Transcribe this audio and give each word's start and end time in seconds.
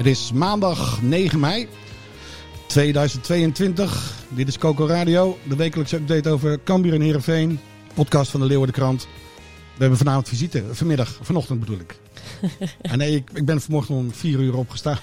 Het 0.00 0.08
is 0.08 0.32
maandag 0.32 1.02
9 1.02 1.40
mei 1.40 1.68
2022. 2.66 4.14
Dit 4.28 4.48
is 4.48 4.58
Coco 4.58 4.86
Radio, 4.86 5.38
de 5.48 5.56
wekelijkse 5.56 5.96
update 5.96 6.28
over 6.28 6.62
Cambuur 6.64 6.94
en 6.94 7.00
Heerenveen. 7.00 7.60
Podcast 7.94 8.30
van 8.30 8.40
de 8.40 8.46
Leeuwarden 8.46 8.74
Krant. 8.74 9.02
We 9.74 9.78
hebben 9.78 9.98
vanavond 9.98 10.28
visite, 10.28 10.64
vanmiddag, 10.70 11.18
vanochtend 11.22 11.60
bedoel 11.60 11.78
ik. 11.78 11.98
en 12.82 12.98
nee, 12.98 13.14
ik, 13.14 13.30
ik 13.34 13.44
ben 13.44 13.60
vanmorgen 13.60 13.94
om 13.94 14.12
4 14.12 14.38
uur 14.38 14.56
opgestaan. 14.56 14.98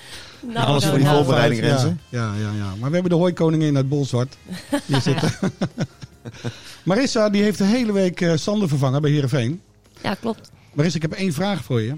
Nou, 0.53 0.67
Alles 0.67 0.85
voor 0.85 0.97
die 0.97 1.07
voorbereiding, 1.07 1.65
ja, 1.65 1.97
ja, 2.09 2.33
ja. 2.35 2.75
Maar 2.79 2.89
we 2.89 2.93
hebben 2.93 3.11
de 3.11 3.17
hooikoningin 3.17 3.75
uit 3.75 3.89
Bolzwart 3.89 4.37
hier 4.85 5.01
zitten. 5.01 5.31
Marissa, 6.83 7.29
die 7.29 7.43
heeft 7.43 7.57
de 7.57 7.65
hele 7.65 7.91
week 7.91 8.21
eh, 8.21 8.31
Sander 8.35 8.67
vervangen 8.67 9.01
bij 9.01 9.11
Heerenveen. 9.11 9.61
Ja, 10.03 10.13
klopt. 10.13 10.51
Marissa, 10.73 10.95
ik 10.95 11.01
heb 11.01 11.13
één 11.13 11.33
vraag 11.33 11.63
voor 11.63 11.81
je. 11.81 11.97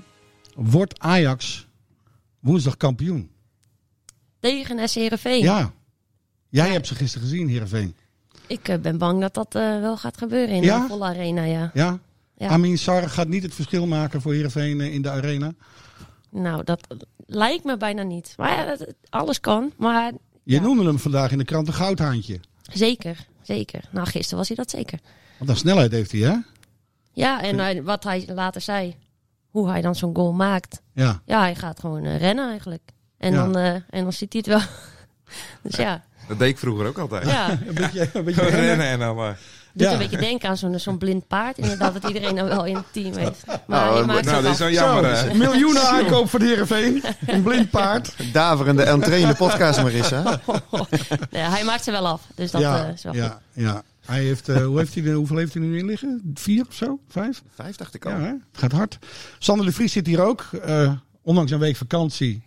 Wordt 0.56 1.00
Ajax 1.00 1.68
woensdag 2.40 2.78
kampioen? 2.78 3.32
Tegen 4.40 4.90
SC 4.90 4.96
Heerenveen. 4.96 5.44
Ja. 5.44 5.72
Jij 6.50 6.70
hebt 6.70 6.88
ze 6.88 6.96
gisteren 6.96 7.28
gezien, 7.28 7.48
Heerenveen. 7.48 7.96
Ik 8.48 8.68
eh, 8.68 8.78
ben 8.80 8.98
bang 8.98 9.22
dat 9.22 9.34
dat 9.34 9.56
eh, 9.56 9.80
wel 9.80 9.98
gaat 9.98 10.18
gebeuren 10.18 10.56
in 10.56 10.64
Ja? 10.64 10.82
de 10.82 10.88
volle 10.88 11.06
arena, 11.06 11.44
ja. 11.44 11.72
Ja? 11.74 12.00
Ja. 12.38 12.48
Amin 12.48 12.78
Sarr 12.78 13.10
gaat 13.10 13.28
niet 13.28 13.44
het 13.44 13.54
verschil 13.54 13.88
maken 13.88 14.22
voor 14.22 14.34
Heerenveen 14.34 14.82
eh, 14.82 14.94
in 14.94 15.02
de 15.02 15.10
arena. 15.10 15.54
Nou, 16.30 16.64
dat 16.64 16.88
lijkt 17.26 17.64
me 17.64 17.78
bijna 17.78 18.04
niet. 18.04 18.34
Maar 18.38 18.78
alles 19.10 19.40
kan. 19.40 19.72
Maar 19.78 20.12
Je 20.44 20.60
noemde 20.62 20.84
hem 20.84 21.00
vandaag 21.00 21.32
in 21.32 21.38
de 21.38 21.44
krant 21.46 21.68
een 21.68 21.74
goudhaantje. 21.74 22.40
zeker, 22.72 23.28
zeker. 23.42 23.84
Nou, 23.92 24.08
gisteren 24.08 24.38
was 24.38 24.48
hij 24.48 24.58
dat 24.58 24.70
zeker. 24.70 25.00
Want 25.38 25.50
aan 25.50 25.56
snelheid 25.58 25.92
heeft 25.92 26.12
hij, 26.12 26.22
hè? 26.22 26.36
Ja, 27.14 27.42
en 27.42 27.84
wat 27.84 28.04
hij 28.04 28.28
later 28.34 28.62
zei, 28.62 28.96
hoe 29.50 29.70
hij 29.70 29.82
dan 29.82 29.96
zo'n 29.96 30.16
goal 30.16 30.32
maakt. 30.34 30.82
Ja. 30.94 31.22
Ja, 31.26 31.40
hij 31.40 31.56
gaat 31.56 31.80
gewoon 31.80 32.04
eh, 32.04 32.18
rennen 32.18 32.50
eigenlijk. 32.50 32.82
En, 33.18 33.32
Ja. 33.34 33.38
dan, 33.38 33.58
eh, 33.58 33.68
en 33.70 34.04
dan 34.04 34.14
ziet 34.14 34.34
hij 34.34 34.44
het 34.46 34.54
wel. 34.60 34.68
dus 35.64 35.76
ja, 35.76 36.02
Dat 36.28 36.40
deed 36.40 36.50
ik 36.50 36.58
vroeger 36.58 36.88
ook 36.88 36.98
altijd. 36.98 37.26
ja. 37.30 37.50
Een 37.68 37.74
beetje, 37.74 38.10
een 38.14 38.24
beetje 38.24 38.42
rennen. 38.50 38.60
rennen 38.66 38.88
en 38.88 39.00
dan... 39.00 39.18
eh, 39.18 39.28
doet 39.74 39.88
Ja. 39.88 39.92
een 39.94 39.98
beetje 39.98 40.18
denken 40.18 40.50
aan 40.50 40.58
zo'n 40.58 40.80
zo'n 40.80 40.98
blind 40.98 41.28
paard. 41.28 41.58
Inderdaad, 41.58 41.94
dat 42.02 42.04
iedereen 42.12 42.36
dan 42.36 42.48
wel 42.48 42.66
in 42.66 42.76
het 42.76 42.86
team 42.94 43.16
heeft. 43.18 43.46
Maar 43.46 43.60
Nou, 43.68 43.98
je 44.00 44.04
maakt 44.06 44.26
nou, 44.26 44.42
dit 44.44 44.52
is 44.52 44.60
wel 44.60 44.70
jammer. 44.70 45.16
Zo, 45.16 45.34
miljoenen 45.34 45.82
aankoop 45.90 46.30
voor 46.30 46.40
de 46.40 46.46
Heerenveen. 46.46 47.04
Een 47.28 47.44
blind 47.44 47.70
paard. 47.70 48.16
Daverende 48.34 48.84
entree 48.84 49.34
podcast, 49.36 49.82
Marissa. 49.82 50.40
Nee, 51.30 51.42
hij 51.42 51.64
maakt 51.64 51.84
ze 51.84 51.92
wel 51.92 52.08
af. 52.08 52.22
Dus 52.36 52.52
dat 52.52 52.62
ja, 52.62 52.86
eh, 52.88 52.94
is 52.94 53.04
wel 53.04 53.14
goed. 53.14 53.22
ja, 53.22 53.40
ja. 53.54 53.82
Hij 54.10 54.24
heeft, 54.24 54.50
eh, 54.50 54.66
hoe 54.66 54.78
heeft 54.78 54.94
hij, 54.94 55.04
de- 55.04 55.12
hoeveel 55.12 55.38
heeft 55.38 55.54
hij 55.54 55.64
nu 55.64 55.78
in 55.78 55.86
liggen? 55.86 56.22
Vier 56.34 56.66
of 56.68 56.74
zo? 56.74 57.00
Vijf? 57.08 57.44
Vijf 57.50 57.76
dacht 57.76 57.94
ik 57.96 58.06
al. 58.06 58.12
Ja, 58.12 58.20
hè? 58.20 58.28
het 58.28 58.42
gaat 58.52 58.72
hard. 58.72 59.00
Sander 59.40 59.66
de 59.66 59.72
Vries 59.72 59.92
zit 59.92 60.08
hier 60.08 60.22
ook. 60.22 60.42
Eh, 60.62 60.94
ondanks 61.22 61.52
een 61.52 61.60
week 61.60 61.76
vakantie. 61.76 62.42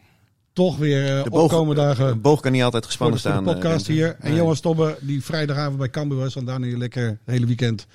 Toch 0.52 0.76
weer 0.76 1.16
uh, 1.16 1.24
De 1.24 1.30
boog, 1.30 1.42
opkomende 1.42 1.80
dagen. 1.82 2.06
de 2.06 2.14
boog 2.20 2.40
kan 2.40 2.52
niet 2.52 2.62
altijd 2.62 2.86
gespannen 2.86 3.16
de, 3.16 3.22
voor 3.22 3.30
de 3.32 3.36
staan. 3.38 3.54
eh, 3.54 3.60
podcast 3.60 3.86
hier. 3.86 4.16
En 4.20 4.28
Nee. 4.30 4.38
Johan 4.38 4.56
Stobbe, 4.56 4.96
die 5.00 5.22
vrijdagavond 5.24 5.78
bij 5.78 5.90
Cambuur 5.90 6.18
was. 6.18 6.36
En 6.36 6.44
daarna 6.44 6.66
hier 6.66 6.76
lekker 6.76 7.06
het 7.06 7.18
hele 7.24 7.46
weekend. 7.46 7.86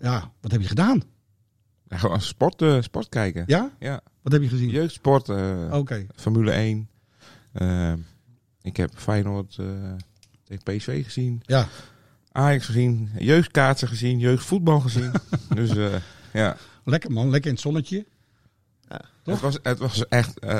Ja, 0.00 0.30
wat 0.40 0.50
heb 0.52 0.60
je 0.60 0.68
gedaan? 0.68 1.02
Ja, 1.88 1.96
gewoon 1.96 2.20
sport, 2.20 2.62
eh, 2.62 2.76
sport 2.80 3.08
kijken. 3.08 3.44
Ja? 3.46 3.70
Ja. 3.78 4.00
Wat 4.22 4.32
heb 4.32 4.42
je 4.42 4.48
gezien? 4.48 4.68
Jeugdsport, 4.68 5.28
eh, 5.28 5.68
Oké. 5.72 6.06
Formule 6.16 6.52
1. 6.52 6.88
Eh, 7.52 7.92
ik 8.62 8.76
heb 8.76 8.90
Feyenoord 8.94 9.56
eh, 9.60 9.66
tegen 10.44 10.62
PSV 10.62 11.04
gezien. 11.04 11.42
Ja. 11.46 11.68
Ajax 12.32 12.64
gezien. 12.66 13.10
Jeugdkaatsen 13.18 13.88
gezien. 13.88 14.18
Jeugdvoetbal 14.18 14.80
gezien. 14.80 15.12
dus 15.54 15.76
eh, 15.76 15.86
ja. 16.32 16.56
Lekker 16.84 17.10
man, 17.12 17.30
lekker 17.30 17.48
in 17.48 17.54
het 17.54 17.62
zonnetje. 17.64 18.06
Toch? 19.22 19.34
Het 19.34 19.40
was, 19.40 19.58
het 19.62 19.78
was 19.78 20.08
echt, 20.08 20.38
eh, 20.38 20.58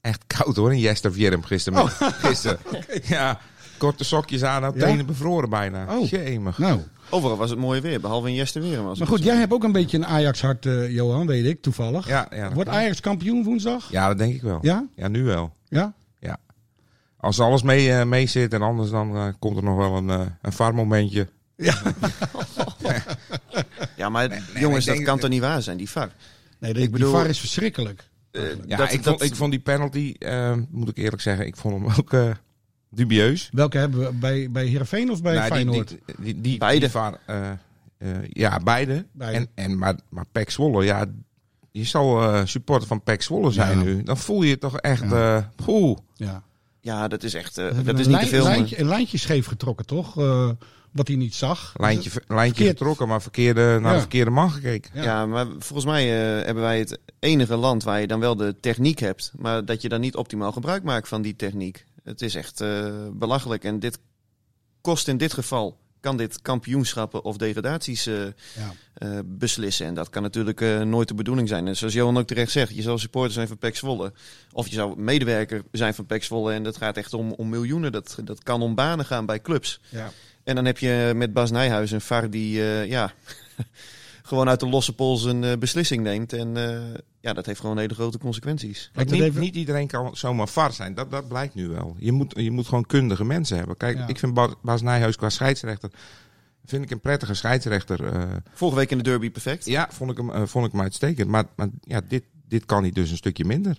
echt 0.00 0.24
koud 0.26 0.56
hoor 0.56 0.72
in 0.72 0.78
Jestervjerm 0.78 1.42
gisteren. 1.42 1.82
Oh. 1.82 1.90
gisteren. 2.26 2.58
Ja, 3.02 3.40
korte 3.78 4.04
sokjes 4.04 4.42
aan, 4.42 4.60
nou, 4.62 4.78
Ja? 4.78 4.84
tenen 4.86 5.06
bevroren 5.06 5.50
bijna. 5.50 5.96
Oh. 5.96 6.08
Jemig. 6.08 6.58
Nou, 6.58 6.80
Overal 7.10 7.36
was 7.36 7.50
het 7.50 7.58
mooi 7.58 7.80
weer, 7.80 8.00
behalve 8.00 8.28
in 8.28 8.34
Jester 8.34 8.62
weer. 8.62 8.82
Was 8.82 8.98
maar 8.98 9.08
goed, 9.08 9.22
jij 9.22 9.36
hebt 9.36 9.52
ook 9.52 9.64
een 9.64 9.72
beetje 9.72 9.96
een 9.96 10.06
Ajax-hart, 10.06 10.66
eh, 10.66 10.90
Johan, 10.90 11.26
weet 11.26 11.44
ik, 11.44 11.62
toevallig. 11.62 12.06
Ja, 12.08 12.26
ja, 12.30 12.52
Wordt. 12.52 12.70
Ajax 12.70 13.00
kampioen 13.00 13.44
woensdag? 13.44 13.90
ja, 13.90 14.08
dat 14.08 14.18
denk 14.18 14.34
ik 14.34 14.42
wel. 14.42 14.58
Ja? 14.62 14.86
Ja, 14.96 15.08
nu 15.08 15.24
wel. 15.24 15.52
Ja? 15.68 15.92
Als 17.24 17.40
alles 17.40 17.62
mee, 17.62 17.92
eh, 17.92 18.04
mee 18.06 18.26
zit 18.26 18.52
en 18.52 18.62
anders 18.62 18.90
dan 18.90 19.16
eh, 19.16 19.26
komt 19.38 19.56
er 19.56 19.62
nog 19.62 19.76
wel 19.76 19.96
een, 19.96 20.08
uh, 20.08 20.20
een 20.42 20.52
VAR-momentje. 20.52 21.28
Ja, 23.96 24.08
maar 24.08 24.28
nee, 24.28 24.40
jongens, 24.54 24.84
dat 24.84 25.02
kan 25.02 25.18
toch 25.18 25.30
niet 25.30 25.40
waar 25.40 25.62
zijn, 25.62 25.76
die 25.76 25.90
VAR? 25.90 26.10
Nee, 26.58 26.72
de, 26.74 26.80
Ik 26.80 26.90
bedoel- 26.90 27.10
die 27.10 27.18
VAR 27.20 27.28
is 27.28 27.40
verschrikkelijk. 27.40 28.08
Ja, 28.66 28.76
dat- 28.76 28.92
ik, 28.92 29.02
dat- 29.02 29.18
vond, 29.18 29.22
ik 29.30 29.34
vond 29.34 29.50
die 29.50 29.60
penalty, 29.60 30.14
eh, 30.18 30.54
moet 30.70 30.88
ik 30.88 30.96
eerlijk 30.96 31.22
zeggen, 31.22 31.46
ik 31.46 31.56
vond 31.56 31.74
hem 31.74 31.94
ook 31.98 32.12
eh, 32.12 32.30
dubieus. 32.90 33.48
Welke 33.52 33.78
hebben 33.78 34.00
we? 34.00 34.12
Bij, 34.12 34.50
bij 34.50 34.66
Heerenveen 34.66 35.10
of 35.10 35.22
bij 35.22 35.34
Nou, 35.34 35.44
die- 35.44 35.54
Feyenoord? 35.54 35.88
Die, 35.88 35.98
die, 36.18 36.40
die, 36.40 36.58
Beide. 36.58 36.80
die 36.80 36.88
VAR, 36.88 37.18
eh, 37.26 37.50
eh, 37.98 38.08
ja, 38.28 38.58
beide. 38.64 39.06
Beide. 39.12 39.38
En, 39.38 39.48
en, 39.54 39.78
maar, 39.78 39.94
maar 40.08 40.24
Pek 40.32 40.50
Zwolle, 40.50 40.84
ja, 40.84 41.04
je 41.70 41.90
eh, 41.92 42.40
supporter 42.44 42.88
van 42.88 43.02
Pek 43.02 43.22
Zwolle 43.22 43.50
zijn 43.50 43.78
Ja. 43.78 43.84
nu. 43.84 44.02
Dan 44.02 44.18
voel 44.18 44.42
je 44.42 44.48
je 44.48 44.58
toch 44.58 44.76
echt, 44.78 45.10
Ja. 45.10 45.36
eh 45.36 45.64
poeh. 45.64 45.98
ja. 46.14 46.42
Ja, 46.84 47.08
dat 47.08 47.22
is 47.22 47.34
echt, 47.34 47.58
eh, 47.58 47.64
dat 47.84 47.98
is 47.98 48.06
een 48.06 48.12
niet 48.12 48.20
te 48.20 48.26
veel. 48.26 48.42
Lijntje, 48.44 48.80
een 48.80 48.86
lijntje 48.88 49.18
scheef 49.18 49.46
getrokken, 49.46 49.86
toch? 49.86 50.18
Eh, 50.18 50.48
wat 50.90 51.08
hij 51.08 51.16
niet 51.16 51.34
zag. 51.34 51.72
Lijntje, 51.76 52.10
lijntje 52.26 52.54
Verkeerd. 52.54 52.78
getrokken, 52.78 53.08
maar 53.08 53.22
verkeerde, 53.22 53.60
naar 53.80 53.90
Ja. 53.90 53.92
de 53.92 53.98
verkeerde 54.00 54.30
man 54.30 54.50
gekeken. 54.50 54.90
Ja. 54.94 55.02
Ja. 55.02 55.26
maar 55.26 55.46
volgens 55.58 55.84
mij 55.84 56.04
eh, 56.38 56.44
hebben 56.44 56.62
wij 56.62 56.78
het 56.78 56.98
enige 57.18 57.56
land 57.56 57.82
waar 57.84 58.00
je 58.00 58.06
dan 58.06 58.20
wel 58.20 58.36
de 58.36 58.54
techniek 58.60 58.98
hebt, 58.98 59.32
maar 59.36 59.64
dat 59.64 59.82
je 59.82 59.88
dan 59.88 60.00
niet 60.00 60.16
optimaal 60.16 60.52
gebruik 60.52 60.82
maakt 60.82 61.08
van 61.08 61.22
die 61.22 61.36
techniek. 61.36 61.84
Het 62.02 62.22
is 62.22 62.34
echt 62.34 62.60
eh, 62.60 62.86
belachelijk. 63.12 63.64
En 63.64 63.78
dit 63.80 63.98
kost 64.80 65.08
in 65.08 65.16
dit 65.16 65.32
geval, 65.32 65.78
kan 66.04 66.16
dit 66.16 66.42
kampioenschappen 66.42 67.24
of 67.24 67.36
degradaties 67.36 68.06
eh, 68.06 68.14
Ja. 68.14 68.32
eh, 68.94 69.18
beslissen. 69.24 69.86
En 69.86 69.94
dat 69.94 70.10
kan 70.10 70.22
natuurlijk 70.22 70.60
eh, 70.60 70.80
nooit 70.80 71.08
de 71.08 71.14
bedoeling 71.14 71.48
zijn. 71.48 71.66
En 71.66 71.76
zoals 71.76 71.94
Johan 71.94 72.18
ook 72.18 72.26
terecht 72.26 72.50
zegt, 72.52 72.74
je 72.74 72.82
zal 72.82 72.98
supporter 72.98 73.32
zijn 73.32 73.48
van 73.48 73.58
PEC 73.58 73.76
Zwolle. 73.76 74.12
Of 74.52 74.66
je 74.68 74.74
zou 74.74 74.98
medewerker 75.00 75.62
zijn 75.72 75.94
van 75.94 76.06
PEC 76.06 76.24
Zwolle. 76.24 76.52
En 76.52 76.62
dat 76.62 76.76
gaat 76.76 76.96
echt 76.96 77.14
om, 77.14 77.32
om 77.32 77.48
miljoenen. 77.48 77.92
Dat, 77.92 78.18
dat 78.24 78.42
kan 78.42 78.62
om 78.62 78.74
banen 78.74 79.04
gaan 79.04 79.26
bij 79.26 79.40
clubs. 79.40 79.80
Ja. 79.88 80.10
En 80.44 80.54
dan 80.54 80.64
heb 80.64 80.78
je 80.78 81.12
met 81.14 81.32
Bas 81.32 81.50
Nijhuis 81.50 81.90
een 81.90 82.00
VAR 82.00 82.30
die 82.30 82.62
ja, 82.88 83.12
gewoon 84.26 84.48
uit 84.48 84.60
de 84.60 84.68
losse 84.68 84.92
pols 84.94 85.24
een 85.24 85.44
eh, 85.44 85.56
beslissing 85.58 86.02
neemt. 86.02 86.32
En 86.32 86.56
eh, 86.56 87.00
ja, 87.20 87.32
dat 87.32 87.46
heeft 87.46 87.60
gewoon 87.60 87.78
hele 87.78 87.94
grote 87.94 88.18
consequenties. 88.18 88.90
Kijk, 88.92 89.10
niet, 89.10 89.22
even- 89.22 89.40
niet 89.40 89.54
iedereen 89.56 89.86
kan 89.86 90.16
zomaar 90.16 90.48
VAR 90.48 90.72
zijn. 90.72 90.94
Dat, 90.94 91.10
dat 91.10 91.28
blijkt 91.28 91.54
nu 91.54 91.68
wel. 91.68 91.96
Je 91.98 92.12
moet, 92.12 92.32
je 92.36 92.50
moet 92.50 92.66
gewoon 92.66 92.86
kundige 92.86 93.24
mensen 93.24 93.56
hebben. 93.56 93.76
Kijk, 93.76 93.96
Ja. 93.96 94.06
ik 94.08 94.18
vind 94.18 94.34
Bas, 94.34 94.52
Bas 94.62 94.82
Nijhuis 94.82 95.16
qua 95.16 95.28
scheidsrechter... 95.30 95.90
vind 96.64 96.84
ik 96.84 96.90
een 96.90 97.00
prettige 97.00 97.34
scheidsrechter. 97.34 98.04
eh, 98.04 98.22
Vorige 98.54 98.78
week 98.78 98.90
in 98.90 98.96
de 98.98 99.04
derby 99.04 99.30
perfect. 99.30 99.64
ja, 99.64 99.88
vond 99.92 100.10
ik 100.10 100.16
hem, 100.16 100.48
vond 100.48 100.66
ik 100.66 100.72
hem 100.72 100.80
uitstekend. 100.80 101.28
Maar, 101.28 101.44
maar 101.56 101.68
ja, 101.80 102.00
dit, 102.08 102.24
dit 102.48 102.64
kan 102.64 102.82
hij 102.82 102.90
dus 102.92 103.10
een 103.10 103.16
stukje 103.16 103.44
minder. 103.44 103.78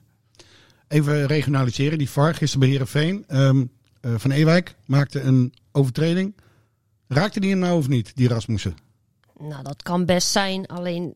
Even 0.87 1.25
regionaliseren. 1.27 1.97
Die 1.97 2.09
VAR 2.09 2.33
gisteren 2.33 2.59
bij 2.59 2.69
Heerenveen. 2.69 3.23
Ehm, 3.27 3.65
eh, 4.01 4.11
van 4.17 4.31
Ewijk 4.31 4.75
maakte 4.85 5.21
een 5.21 5.53
overtreding. 5.71 6.35
Raakte 7.07 7.39
die 7.39 7.49
hem 7.49 7.59
nou 7.59 7.77
of 7.77 7.87
niet, 7.87 8.11
die 8.15 8.27
Rasmussen? 8.27 8.75
Nou, 9.39 9.63
dat 9.63 9.83
kan 9.83 10.05
best 10.05 10.27
zijn. 10.27 10.67
Alleen 10.67 11.13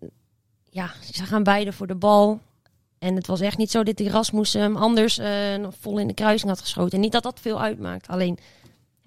ja, 0.70 0.92
ze 1.14 1.24
gaan 1.26 1.44
beide 1.44 1.74
voor 1.74 1.88
de 1.88 1.96
bal. 1.96 2.42
En 3.00 3.16
het 3.16 3.28
was 3.28 3.40
echt 3.40 3.58
niet 3.58 3.72
zo 3.72 3.84
dat 3.84 3.98
die 3.98 4.12
hem 4.52 4.76
anders 4.76 5.18
eh, 5.18 5.56
nog 5.56 5.74
vol 5.80 5.98
in 6.00 6.08
de 6.08 6.14
kruising 6.14 6.50
had 6.50 6.60
geschoten. 6.62 7.00
Niet 7.00 7.12
dat 7.12 7.24
dat 7.24 7.40
veel 7.40 7.62
uitmaakt. 7.62 8.08
Alleen, 8.08 8.38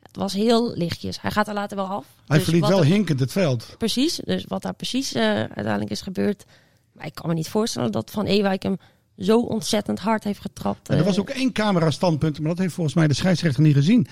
het 0.02 0.16
was 0.16 0.32
heel 0.32 0.76
lichtjes. 0.76 1.20
Hij 1.20 1.30
gaat 1.30 1.48
er 1.48 1.54
later 1.54 1.76
wel 1.76 1.86
af. 1.86 2.06
Hij 2.26 2.36
Dus 2.36 2.44
verliet 2.46 2.66
wel 2.66 2.78
er- 2.80 2.84
hinkend 2.84 3.20
het 3.20 3.32
veld. 3.32 3.74
Precies, 3.78 4.16
dus 4.24 4.44
wat 4.48 4.62
daar 4.62 4.74
precies 4.74 5.12
eh, 5.12 5.22
uiteindelijk 5.24 5.90
is 5.90 6.00
gebeurd. 6.00 6.44
Maar 6.92 7.06
ik 7.06 7.14
kan 7.14 7.28
me 7.28 7.34
niet 7.34 7.48
voorstellen 7.48 7.92
dat 7.92 8.10
Van 8.10 8.26
Ewijk 8.26 8.62
hem 8.62 8.76
zo 9.18 9.40
ontzettend 9.40 9.98
hard 9.98 10.24
heeft 10.24 10.40
getrapt. 10.40 10.88
En 10.88 10.94
er 10.94 11.00
eh. 11.00 11.06
was 11.06 11.18
ook 11.20 11.30
één 11.30 11.52
camera-standpunt, 11.52 12.38
maar 12.38 12.48
dat 12.48 12.58
heeft 12.58 12.74
volgens 12.74 12.96
mij 12.96 13.08
de 13.08 13.14
scheidsrechter 13.14 13.62
niet 13.62 13.74
gezien. 13.74 14.06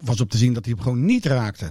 Was 0.00 0.20
op 0.20 0.30
te 0.30 0.36
zien 0.38 0.52
dat 0.52 0.64
hij 0.64 0.74
hem 0.74 0.82
gewoon 0.82 1.04
niet 1.04 1.24
raakte. 1.26 1.70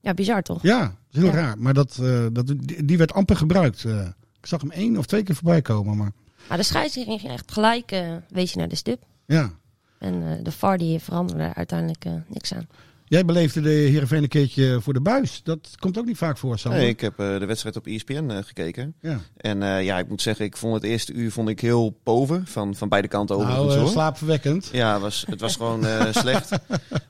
Ja, 0.00 0.14
bizar 0.14 0.42
toch? 0.42 0.62
Ja, 0.62 0.96
is 1.12 1.16
heel 1.18 1.26
Ja. 1.26 1.32
raar. 1.32 1.58
Maar 1.58 1.74
dat, 1.74 1.98
eh, 2.02 2.26
dat, 2.32 2.54
die, 2.84 2.98
werd 2.98 3.12
amper 3.12 3.36
gebruikt. 3.36 3.84
eh. 3.84 4.06
ik 4.40 4.46
zag 4.46 4.60
hem 4.60 4.70
één 4.70 4.96
of 4.96 5.06
twee 5.06 5.22
keer 5.22 5.34
voorbij 5.34 5.62
komen. 5.62 5.96
Maar 5.96 6.12
Maar 6.48 6.56
de 6.58 6.64
scheidsrechter 6.64 7.18
ging 7.18 7.32
echt 7.32 7.52
gelijk, 7.52 7.92
eh 7.92 8.14
wees 8.28 8.52
je 8.52 8.58
naar 8.58 8.68
de 8.68 8.74
stip. 8.76 9.02
ja. 9.26 9.50
En 9.98 10.42
de 10.42 10.52
VAR 10.52 10.78
die 10.78 10.98
veranderde 10.98 11.42
er 11.42 11.54
uiteindelijk 11.54 12.04
niks 12.28 12.54
aan. 12.54 12.66
Jij 13.10 13.24
beleefde 13.24 13.60
de 13.60 13.68
Heerenveen 13.68 14.22
een 14.22 14.28
keertje 14.28 14.80
voor 14.80 14.92
de 14.92 15.00
buis. 15.00 15.40
Dat 15.42 15.74
komt 15.78 15.98
ook 15.98 16.04
niet 16.04 16.16
vaak 16.16 16.38
voor, 16.38 16.58
Sander. 16.58 16.80
Nee, 16.80 16.88
ik 16.88 17.00
heb 17.00 17.18
eh, 17.18 17.38
de 17.38 17.46
wedstrijd 17.46 17.76
op 17.76 17.86
ESPN 17.86 18.30
eh, 18.30 18.38
gekeken. 18.44 18.94
Ja. 19.00 19.20
En 19.36 19.62
eh, 19.62 19.84
ja, 19.84 19.98
ik 19.98 20.08
moet 20.08 20.22
zeggen, 20.22 20.44
ik 20.44 20.56
vond 20.56 20.74
het 20.74 20.82
eerste 20.82 21.12
uur 21.12 21.32
vond 21.32 21.48
ik 21.48 21.60
heel 21.60 21.98
poven. 22.02 22.46
Van, 22.46 22.74
van 22.74 22.88
beide 22.88 23.08
kanten 23.08 23.36
overigens 23.36 23.74
Nou, 23.74 23.88
slaapverwekkend. 23.88 24.68
Ja, 24.72 24.92
het 24.92 25.02
was, 25.02 25.24
het 25.28 25.40
was 25.40 25.56
gewoon 25.56 25.86
slecht. 26.22 26.50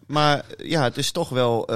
Maar 0.06 0.44
ja, 0.56 0.82
het 0.82 0.96
is 0.96 1.10
toch 1.10 1.28
wel 1.28 1.68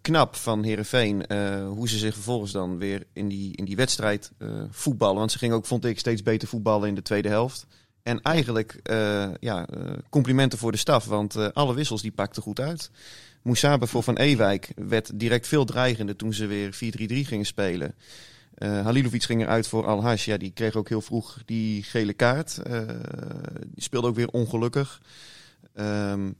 knap 0.00 0.36
van 0.36 0.62
Herenveen 0.62 1.24
hoe 1.66 1.88
ze 1.88 1.98
zich 1.98 2.14
vervolgens 2.14 2.52
dan 2.52 2.78
weer 2.78 3.04
in 3.12 3.28
die, 3.28 3.56
in 3.56 3.64
die 3.64 3.76
wedstrijd 3.76 4.32
voetballen. 4.70 5.18
Want 5.18 5.32
ze 5.32 5.38
gingen 5.38 5.56
ook, 5.56 5.66
vond 5.66 5.84
ik, 5.84 5.98
steeds 5.98 6.22
beter 6.22 6.48
voetballen 6.48 6.88
in 6.88 6.94
de 6.94 7.02
tweede 7.02 7.28
helft. 7.28 7.66
En 8.08 8.22
eigenlijk 8.22 8.80
eh, 8.82 9.28
ja, 9.40 9.66
eh, 9.66 9.92
complimenten 10.10 10.58
voor 10.58 10.72
de 10.72 10.78
staf, 10.78 11.04
want 11.04 11.36
eh, 11.36 11.48
alle 11.52 11.74
wissels 11.74 12.02
die 12.02 12.12
pakten 12.12 12.42
goed 12.42 12.60
uit. 12.60 12.90
Moesabe 13.42 13.86
voor 13.86 14.02
Van 14.02 14.16
Ewijk 14.16 14.72
werd 14.76 15.10
direct 15.14 15.46
veel 15.46 15.64
dreigender 15.64 16.16
toen 16.16 16.34
ze 16.34 16.46
weer 16.46 16.74
4-3-3 16.74 17.26
gingen 17.26 17.46
spelen. 17.46 17.94
Eh 18.54 18.82
Halilovic 18.82 19.22
ging 19.22 19.42
eruit 19.42 19.68
voor 19.68 19.86
Al-Hash. 19.86 20.24
Ja, 20.24 20.36
die 20.36 20.50
kreeg 20.50 20.74
ook 20.74 20.88
heel 20.88 21.00
vroeg 21.00 21.42
die 21.44 21.82
gele 21.82 22.12
kaart. 22.12 22.60
Die 23.74 23.82
speelde 23.82 24.08
ook 24.08 24.16
weer 24.16 24.30
ongelukkig. 24.30 25.00
Ehm, 25.74 26.30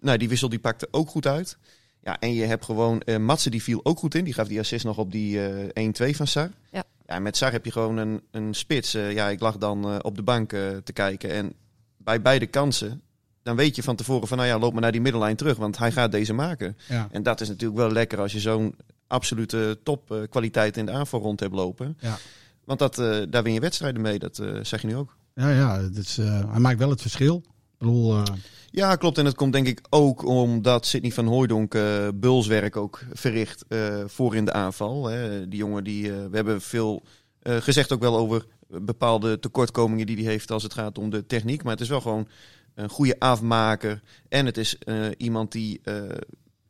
nou, 0.00 0.18
die 0.18 0.28
wissel 0.28 0.48
die 0.48 0.58
pakte 0.58 0.88
ook 0.90 1.08
goed 1.08 1.26
uit. 1.26 1.58
Ja, 2.06 2.18
en 2.18 2.34
je 2.34 2.44
hebt 2.44 2.64
gewoon... 2.64 3.00
eh 3.00 3.16
Matsen 3.16 3.50
die 3.50 3.62
viel 3.62 3.80
ook 3.82 3.98
goed 3.98 4.14
in. 4.14 4.24
Die 4.24 4.34
gaf 4.34 4.48
die 4.48 4.58
assist 4.58 4.84
nog 4.84 4.98
op 4.98 5.12
die 5.12 5.46
eh 5.72 6.12
1-2 6.12 6.16
van 6.16 6.26
Sar. 6.26 6.50
Ja. 6.70 6.84
ja, 7.06 7.18
met 7.18 7.36
Sar 7.36 7.52
heb 7.52 7.64
je 7.64 7.72
gewoon 7.72 7.96
een, 7.96 8.22
een 8.30 8.54
spits. 8.54 8.94
Eh, 8.94 9.12
ja, 9.12 9.28
ik 9.28 9.40
lag 9.40 9.56
dan 9.56 9.84
eh, 9.90 9.96
op 10.02 10.16
de 10.16 10.22
bank 10.22 10.52
eh, 10.52 10.76
te 10.84 10.92
kijken. 10.92 11.30
En 11.30 11.52
bij 11.96 12.22
beide 12.22 12.46
kansen... 12.46 13.00
Dan 13.42 13.56
weet 13.56 13.76
je 13.76 13.82
van 13.82 13.96
tevoren 13.96 14.28
van, 14.28 14.36
nou 14.36 14.48
ja, 14.48 14.58
loop 14.58 14.72
maar 14.72 14.82
naar 14.82 14.92
die 14.92 15.00
middellijn 15.00 15.36
terug. 15.36 15.56
Want 15.56 15.78
hij 15.78 15.92
gaat 15.92 16.12
deze 16.12 16.32
maken. 16.32 16.76
Ja. 16.88 17.08
En 17.10 17.22
dat 17.22 17.40
is 17.40 17.48
natuurlijk 17.48 17.78
wel 17.80 17.92
lekker 17.92 18.20
als 18.20 18.32
je 18.32 18.40
zo'n 18.40 18.74
absolute 19.06 19.78
topkwaliteit 19.82 20.76
in 20.76 20.86
de 20.86 20.92
aanval 20.92 21.20
rond 21.20 21.40
hebt 21.40 21.54
lopen. 21.54 21.96
Ja. 22.00 22.18
Want 22.64 22.78
dat, 22.78 22.98
eh, 22.98 23.22
daar 23.28 23.42
win 23.42 23.52
je 23.52 23.60
wedstrijden 23.60 24.02
mee, 24.02 24.18
dat 24.18 24.42
zeg 24.62 24.80
je 24.80 24.86
nu 24.86 24.96
ook. 24.96 25.16
Ja, 25.36 25.50
ja 25.50 25.80
het 25.80 25.96
is, 25.96 26.18
eh, 26.18 26.50
hij 26.50 26.60
maakt 26.60 26.78
wel 26.78 26.90
het 26.90 27.00
verschil. 27.00 27.42
Eh, 27.78 28.22
Ja, 28.70 28.96
klopt. 28.96 29.18
En 29.18 29.24
het 29.24 29.34
komt 29.34 29.52
denk 29.52 29.66
ik 29.66 29.80
ook 29.90 30.24
omdat 30.24 30.86
Sidney 30.86 31.10
van 31.10 31.26
Hooijdonk 31.26 31.74
eh 31.74 32.08
bulswerk 32.14 32.76
ook 32.76 33.00
verricht 33.12 33.64
eh, 33.68 34.04
voor 34.06 34.36
in 34.36 34.44
de 34.44 34.52
aanval. 34.52 35.06
Hè. 35.06 35.48
Die 35.48 35.58
jongen, 35.58 35.84
die, 35.84 36.12
we 36.12 36.36
hebben 36.36 36.60
veel 36.60 37.02
gezegd 37.42 37.92
ook 37.92 38.00
wel 38.00 38.16
over 38.16 38.46
bepaalde 38.68 39.38
tekortkomingen 39.38 40.06
die 40.06 40.16
hij 40.16 40.24
heeft 40.24 40.50
als 40.50 40.62
het 40.62 40.74
gaat 40.74 40.98
om 40.98 41.10
de 41.10 41.26
techniek. 41.26 41.62
Maar 41.62 41.72
het 41.72 41.80
is 41.80 41.88
wel 41.88 42.00
gewoon 42.00 42.28
een 42.74 42.88
goede 42.88 43.18
afmaker. 43.18 44.02
En 44.28 44.46
het 44.46 44.56
is 44.56 44.78
iemand 45.16 45.52
die 45.52 45.80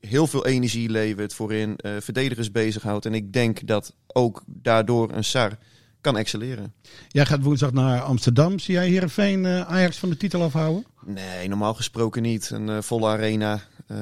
heel 0.00 0.26
veel 0.26 0.46
energie 0.46 0.90
levert 0.90 1.34
voorin, 1.34 1.78
verdedigers 2.00 2.50
bezighoudt. 2.50 3.06
En 3.06 3.14
ik 3.14 3.32
denk 3.32 3.66
dat 3.66 3.94
ook 4.06 4.42
daardoor 4.46 5.12
een 5.12 5.24
Sar 5.24 5.58
kan 6.06 6.16
excelleren. 6.16 6.72
jij 7.08 7.26
gaat 7.26 7.42
woensdag 7.42 7.72
naar 7.72 8.00
Amsterdam. 8.00 8.58
Zie 8.58 8.74
jij 8.74 8.88
Heerenveen 8.88 9.46
eh 9.46 9.60
Ajax 9.60 9.98
van 9.98 10.08
de 10.08 10.16
titel 10.16 10.42
afhouden? 10.42 10.84
Nee, 11.04 11.48
normaal 11.48 11.74
gesproken 11.74 12.22
niet. 12.22 12.50
Een 12.50 12.68
eh, 12.68 12.80
volle 12.80 13.08
arena. 13.08 13.60
eh, 13.86 13.98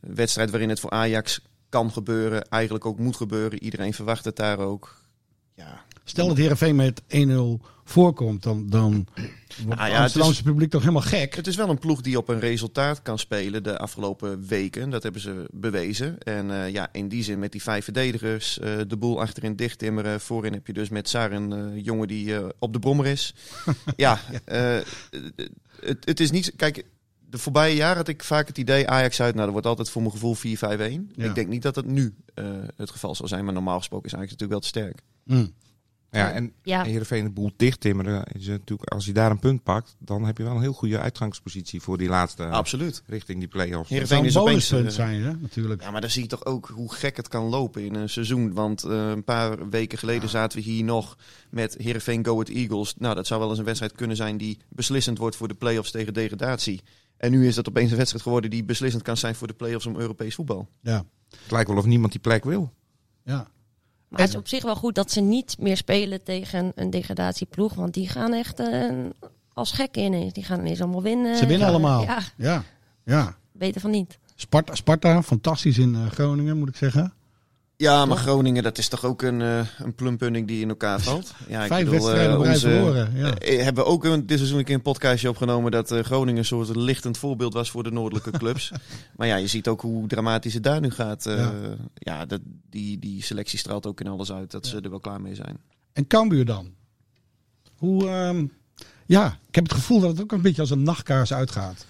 wedstrijd 0.00 0.50
waarin 0.50 0.68
het 0.68 0.80
voor 0.80 0.90
Ajax 0.90 1.40
kan 1.68 1.90
gebeuren. 1.92 2.42
Eigenlijk 2.48 2.86
ook 2.86 2.98
moet 2.98 3.16
gebeuren. 3.16 3.62
Iedereen 3.62 3.94
verwacht 3.94 4.24
het 4.24 4.36
daar 4.36 4.58
ook. 4.58 4.96
Ja, 5.54 5.84
Stel 6.04 6.28
dat 6.28 6.36
Heerenveen 6.36 6.76
met 6.76 7.02
1-0 7.02 7.66
voorkomt, 7.84 8.42
dan, 8.42 8.66
dan 8.66 9.06
wordt 9.64 9.80
Ah 9.80 9.86
ja, 9.86 9.92
het 9.92 10.02
Amsterdamse 10.02 10.36
het 10.36 10.46
publiek 10.46 10.70
toch 10.70 10.80
helemaal 10.80 11.02
gek. 11.02 11.34
Het 11.34 11.46
is 11.46 11.56
wel 11.56 11.68
een 11.68 11.78
ploeg 11.78 12.00
die 12.00 12.18
op 12.18 12.28
een 12.28 12.40
resultaat 12.40 13.02
kan 13.02 13.18
spelen 13.18 13.62
de 13.62 13.78
afgelopen 13.78 14.46
weken. 14.46 14.90
Dat 14.90 15.02
hebben 15.02 15.20
ze 15.20 15.48
bewezen. 15.50 16.18
En 16.18 16.50
eh, 16.50 16.72
ja, 16.72 16.88
in 16.92 17.08
die 17.08 17.22
zin 17.22 17.38
met 17.38 17.52
die 17.52 17.62
vijf 17.62 17.84
verdedigers, 17.84 18.58
eh, 18.58 18.78
de 18.86 18.96
boel 18.96 19.20
achterin 19.20 19.56
dicht 19.56 19.78
timmeren. 19.78 20.20
Voorin 20.20 20.52
heb 20.52 20.66
je 20.66 20.72
dus 20.72 20.88
met 20.88 21.08
Sar 21.08 21.32
een 21.32 21.52
eh, 21.52 21.84
jongen 21.84 22.08
die 22.08 22.58
op 22.58 22.72
de 22.72 22.78
brommer 22.78 23.06
is. 23.06 23.34
ja, 23.96 24.18
het, 25.80 26.04
het 26.04 26.20
is 26.20 26.30
niet... 26.30 26.52
Kijk, 26.56 26.84
de 27.28 27.38
voorbije 27.38 27.74
jaren 27.74 27.96
had 27.96 28.08
ik 28.08 28.24
vaak 28.24 28.46
het 28.46 28.58
idee 28.58 28.88
Ajax 28.88 29.20
uit. 29.20 29.32
Nou, 29.32 29.44
dat 29.44 29.52
wordt 29.52 29.66
altijd 29.66 29.90
voor 29.90 30.02
mijn 30.02 30.14
gevoel 30.14 30.36
4-5-1. 30.36 30.40
Ja. 31.14 31.24
Ik 31.24 31.34
denk 31.34 31.48
niet 31.48 31.62
dat 31.62 31.76
het 31.76 31.86
nu 31.86 32.14
het 32.76 32.90
geval 32.90 33.14
zal 33.14 33.28
zijn. 33.28 33.44
Maar 33.44 33.54
normaal 33.54 33.78
gesproken 33.78 34.06
is 34.06 34.14
Ajax 34.14 34.30
natuurlijk 34.30 34.60
wel 34.60 34.70
te 34.70 34.78
sterk. 34.78 35.02
Mm. 35.24 35.52
Ja, 36.18 36.30
en 36.32 36.52
Ja, 36.62 36.82
Heerenveen 36.82 37.24
de 37.24 37.30
boel 37.30 37.50
dicht 37.56 37.80
timmeren. 37.80 38.24
Is 38.32 38.46
natuurlijk, 38.46 38.90
als 38.90 39.04
hij 39.04 39.14
daar 39.14 39.30
een 39.30 39.38
punt 39.38 39.62
pakt, 39.62 39.96
dan 39.98 40.24
heb 40.24 40.38
je 40.38 40.44
wel 40.44 40.54
een 40.54 40.60
heel 40.60 40.72
goede 40.72 40.98
uitgangspositie 40.98 41.80
voor 41.80 41.98
die 41.98 42.08
laatste 42.08 42.46
Absoluut. 42.46 43.02
richting 43.06 43.38
die 43.38 43.48
play-offs. 43.48 43.88
Heerenveen- 43.90 44.18
een 44.18 44.24
is 44.24 44.36
opeens, 44.36 44.68
bonuspunt 44.70 44.86
eh, 44.98 45.06
zijn, 45.06 45.22
hè, 45.22 45.32
natuurlijk. 45.36 45.82
Ja, 45.82 45.90
maar 45.90 46.00
dan 46.00 46.10
zie 46.10 46.22
je 46.22 46.28
toch 46.28 46.44
ook 46.44 46.68
hoe 46.74 46.92
gek 46.94 47.16
het 47.16 47.28
kan 47.28 47.44
lopen 47.44 47.84
in 47.84 47.94
een 47.94 48.08
seizoen. 48.08 48.52
Want 48.52 48.84
eh, 48.84 49.08
een 49.10 49.24
paar 49.24 49.68
weken 49.68 49.98
geleden 49.98 50.28
zaten 50.28 50.58
we 50.58 50.64
hier 50.64 50.84
nog 50.84 51.16
met 51.50 51.74
Heerenveen 51.78 52.24
Go 52.24 52.32
Ahead 52.32 52.48
Eagles. 52.48 52.94
Nou, 52.98 53.14
dat 53.14 53.26
zou 53.26 53.40
wel 53.40 53.48
eens 53.48 53.58
een 53.58 53.64
wedstrijd 53.64 53.92
kunnen 53.92 54.16
zijn 54.16 54.36
die 54.36 54.58
beslissend 54.68 55.18
wordt 55.18 55.36
voor 55.36 55.48
de 55.48 55.54
play-offs 55.54 55.90
tegen 55.90 56.14
degradatie. 56.14 56.80
En 57.16 57.30
nu 57.30 57.46
is 57.46 57.54
dat 57.54 57.68
opeens 57.68 57.90
een 57.90 57.96
wedstrijd 57.96 58.24
geworden 58.24 58.50
die 58.50 58.64
beslissend 58.64 59.02
kan 59.02 59.16
zijn 59.16 59.34
voor 59.34 59.46
de 59.46 59.54
play-offs 59.54 59.86
om 59.86 59.96
Europees 59.96 60.34
voetbal. 60.34 60.68
Ja, 60.80 61.04
Het 61.30 61.50
lijkt 61.50 61.68
wel 61.68 61.78
of 61.78 61.84
niemand 61.86 62.12
die 62.12 62.20
plek 62.20 62.44
wil. 62.44 62.72
ja. 63.24 63.50
Maar 64.12 64.20
het 64.20 64.30
is 64.30 64.36
op 64.36 64.48
zich 64.48 64.62
wel 64.62 64.76
goed 64.76 64.94
dat 64.94 65.10
ze 65.12 65.20
niet 65.20 65.56
meer 65.58 65.76
spelen 65.76 66.22
tegen 66.22 66.72
een 66.74 66.90
degradatieploeg. 66.90 67.74
Want 67.74 67.94
die 67.94 68.08
gaan 68.08 68.32
echt 68.32 68.60
eh, 68.60 68.90
als 69.52 69.72
gekken 69.72 70.02
ineens. 70.02 70.32
Die 70.32 70.44
gaan 70.44 70.58
ineens 70.60 70.80
allemaal 70.80 71.02
winnen. 71.02 71.36
Ze 71.36 71.46
winnen 71.46 71.66
Gaan- 71.66 71.68
allemaal. 71.76 72.02
Ja, 72.02 72.18
Ja, 72.36 72.62
ja. 73.04 73.36
beter 73.52 73.80
van 73.80 73.90
niet. 73.90 74.18
Sparta, 74.34 74.74
Sparta, 74.74 75.22
fantastisch 75.22 75.78
in 75.78 75.94
eh, 75.94 76.06
Groningen, 76.10 76.58
moet 76.58 76.68
ik 76.68 76.76
zeggen. 76.76 77.12
Ja, 77.82 78.04
maar 78.06 78.16
Groningen, 78.16 78.62
dat 78.62 78.78
is 78.78 78.88
toch 78.88 79.04
ook 79.04 79.22
een, 79.22 79.42
eh 79.42 79.60
een 79.78 79.94
plumpunning 79.94 80.46
die 80.46 80.60
in 80.60 80.68
elkaar 80.68 81.00
valt. 81.00 81.34
Ja, 81.48 81.60
ik 81.62 81.66
Vijf 81.66 81.84
bedoel, 81.90 81.98
eh, 81.98 82.04
wedstrijden 82.04 82.36
op 82.38 82.42
rij 82.44 82.52
onze- 82.54 82.68
verloren. 82.70 83.12
Ja. 83.14 83.34
Eh, 83.38 83.62
hebben 83.64 83.84
we 83.84 83.90
ook 83.90 84.04
een, 84.04 84.26
dit 84.26 84.36
seizoen 84.38 84.58
een 84.58 84.64
keer 84.64 84.74
een 84.74 84.82
podcastje 84.82 85.28
opgenomen 85.28 85.70
dat 85.70 85.90
eh, 85.90 86.00
Groningen 86.02 86.38
een 86.38 86.44
soort 86.44 86.76
lichtend 86.76 87.18
voorbeeld 87.18 87.52
was 87.54 87.70
voor 87.70 87.82
de 87.82 87.90
noordelijke 87.90 88.30
clubs. 88.38 88.72
maar 89.16 89.26
ja, 89.26 89.36
je 89.36 89.46
ziet 89.46 89.68
ook 89.68 89.80
hoe 89.80 90.06
dramatisch 90.08 90.54
het 90.54 90.62
daar 90.62 90.80
nu 90.80 90.90
gaat. 90.90 91.26
Eh, 91.26 91.36
Ja. 91.36 91.52
ja, 91.94 92.26
dat, 92.26 92.40
die, 92.70 92.98
die 92.98 93.22
selectie 93.22 93.58
straalt 93.58 93.86
ook 93.86 94.00
in 94.00 94.06
alles 94.08 94.32
uit 94.32 94.50
dat 94.50 94.66
ze 94.66 94.80
er 94.80 94.90
wel 94.90 95.00
klaar 95.00 95.20
mee 95.20 95.34
zijn. 95.34 95.58
En 95.92 96.06
Cambuur 96.06 96.44
dan? 96.44 96.70
Hoe, 97.76 98.08
ehm, 98.08 98.46
ja, 99.06 99.38
ik 99.48 99.54
heb 99.54 99.64
het 99.64 99.74
gevoel 99.74 100.00
dat 100.00 100.10
het 100.10 100.20
ook 100.22 100.32
een 100.32 100.42
beetje 100.42 100.60
als 100.60 100.70
een 100.70 100.82
nachtkaars 100.82 101.32
uitgaat. 101.32 101.86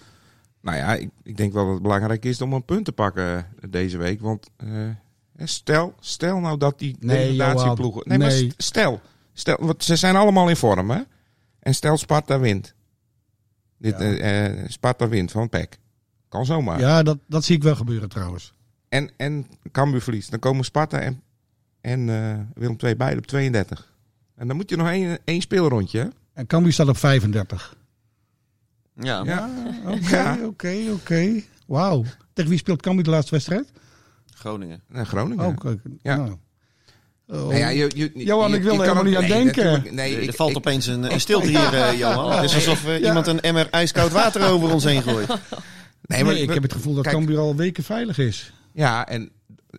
Nou 0.60 0.76
ja, 0.76 0.94
ik, 0.94 1.10
ik 1.22 1.36
denk 1.36 1.52
wel 1.52 1.64
dat 1.64 1.72
het 1.72 1.82
belangrijk 1.82 2.24
is 2.24 2.40
om 2.40 2.52
een 2.52 2.64
punt 2.64 2.84
te 2.84 2.92
pakken 2.92 3.46
deze 3.70 3.98
week. 3.98 4.20
Want 4.20 4.50
eh, 4.56 4.68
stel, 5.36 5.94
stel 6.00 6.38
nou 6.38 6.58
dat 6.58 6.78
die 6.78 6.96
Nee, 7.00 7.36
degradatieploegen... 7.36 8.02
Maar 8.06 8.18
nee. 8.18 8.50
st- 8.50 8.62
stel, 8.62 9.00
stel, 9.32 9.56
want 9.60 9.84
ze 9.84 9.96
zijn 9.96 10.16
allemaal 10.16 10.48
in 10.48 10.56
vorm, 10.56 10.90
hè? 10.90 11.00
En 11.58 11.74
stel 11.74 11.96
Sparta 11.96 12.38
wint. 12.38 12.74
Dit, 13.78 13.92
Ja. 13.98 14.04
eh, 14.04 14.46
eh, 14.62 14.68
Sparta 14.70 15.08
wint 15.08 15.30
van 15.30 15.48
PEC. 15.48 15.78
Kan 16.28 16.44
zomaar. 16.46 16.80
Ja, 16.80 17.02
dat, 17.02 17.18
dat 17.26 17.44
zie 17.44 17.56
ik 17.56 17.62
wel 17.62 17.74
gebeuren 17.76 18.08
trouwens. 18.08 18.52
En, 18.88 19.10
en 19.16 19.46
Cambuur 19.72 20.00
verliest. 20.02 20.30
Dan 20.30 20.38
komen 20.38 20.64
Sparta 20.64 20.98
en, 20.98 21.22
en 21.80 22.08
eh, 22.08 22.38
Willem 22.54 22.76
II 22.78 22.96
beide 22.96 23.18
op 23.18 23.26
32. 23.26 23.92
En 24.34 24.46
dan 24.46 24.56
moet 24.56 24.70
je 24.70 24.76
nog 24.76 24.88
één, 24.88 25.18
één 25.24 25.40
speelrondje, 25.40 25.98
hè? 26.00 26.06
En 26.34 26.46
Cambuur 26.46 26.72
staat 26.72 26.88
op 26.88 26.96
35. 26.96 27.76
Ja. 28.94 29.50
Oké, 29.86 30.38
oké, 30.44 30.76
oké. 30.92 31.42
Wauw. 31.66 32.04
Tegen 32.32 32.50
wie 32.50 32.58
speelt 32.58 32.82
Cambuur 32.82 33.04
de 33.04 33.10
laatste 33.10 33.30
wedstrijd? 33.34 33.72
Groningen. 34.42 34.82
En 34.92 35.06
Groningen. 35.06 35.46
Oh. 35.64 35.72
Ja. 36.02 36.16
Nou. 36.16 36.30
Oh. 36.30 36.36
Nou 37.38 37.56
ja, 37.56 37.68
je, 37.68 37.90
je, 37.94 38.10
Johan, 38.14 38.50
je- 38.50 38.56
ik 38.56 38.62
wil 38.62 38.72
er 38.74 38.80
helemaal 38.80 39.02
niet 39.04 39.16
aan 39.16 39.20
nee, 39.28 39.30
denken. 39.30 39.94
Nee, 39.94 40.26
er 40.26 40.32
valt 40.34 40.50
ik- 40.50 40.56
opeens 40.56 40.86
een, 40.86 41.12
een 41.12 41.20
stilte 41.20 41.46
hier, 41.48 41.74
eh, 41.74 41.98
Johan. 41.98 42.32
Het 42.32 42.44
is 42.44 42.54
alsof 42.54 42.86
eh, 42.86 42.98
Ja. 43.00 43.06
iemand 43.06 43.26
een 43.26 43.40
emmer 43.40 43.68
ijskoud 43.70 44.10
water 44.12 44.48
over 44.48 44.72
ons 44.72 44.84
heen 44.84 45.02
gooit. 45.02 45.28
nee, 46.02 46.24
maar 46.24 46.32
Nee, 46.32 46.42
ik 46.42 46.48
we- 46.48 46.54
heb 46.54 46.62
het 46.62 46.72
gevoel 46.72 46.94
dat 46.94 47.02
kijk, 47.02 47.16
Cambuur 47.16 47.38
al 47.38 47.56
weken 47.56 47.84
veilig 47.84 48.18
is. 48.18 48.52
Ja, 48.72 49.08
en 49.08 49.30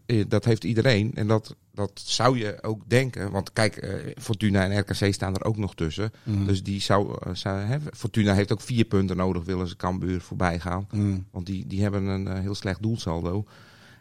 eh, 0.05 0.23
dat 0.27 0.45
heeft 0.45 0.63
iedereen. 0.63 1.11
En 1.13 1.27
dat 1.27 1.55
dat 1.75 2.01
zou 2.05 2.37
je 2.37 2.57
ook 2.63 2.89
denken. 2.89 3.31
Want 3.31 3.53
kijk, 3.53 3.75
eh, 3.77 3.93
Fortuna 4.21 4.63
en 4.69 4.79
RKC 4.79 5.13
staan 5.13 5.35
er 5.35 5.43
ook 5.43 5.57
nog 5.57 5.75
tussen. 5.75 6.11
Mm. 6.23 6.45
Dus 6.47 6.63
die 6.63 6.81
zou, 6.81 7.17
eh, 7.25 7.33
zou 7.33 7.59
hè, 7.59 7.77
Fortuna 7.95 8.33
heeft 8.33 8.51
ook 8.51 8.61
vier 8.61 8.85
punten 8.85 9.17
nodig, 9.17 9.43
willen 9.43 9.67
ze 9.67 9.75
Cambuur 9.75 10.21
voorbij 10.21 10.59
gaan. 10.59 10.87
Mm. 10.91 11.25
Want 11.31 11.45
die, 11.45 11.67
die 11.67 11.81
hebben 11.81 12.03
een 12.05 12.27
eh, 12.27 12.39
heel 12.39 12.55
slecht 12.55 12.81
doelsaldo. 12.81 13.45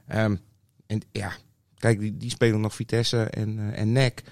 Ehm, 0.06 0.36
en 0.92 1.02
ja, 1.12 1.32
kijk, 1.78 2.00
die, 2.00 2.16
die 2.16 2.30
spelen 2.30 2.60
nog 2.60 2.74
Vitesse 2.74 3.22
en, 3.22 3.58
eh, 3.58 3.80
en 3.80 3.92
NEC. 3.92 4.22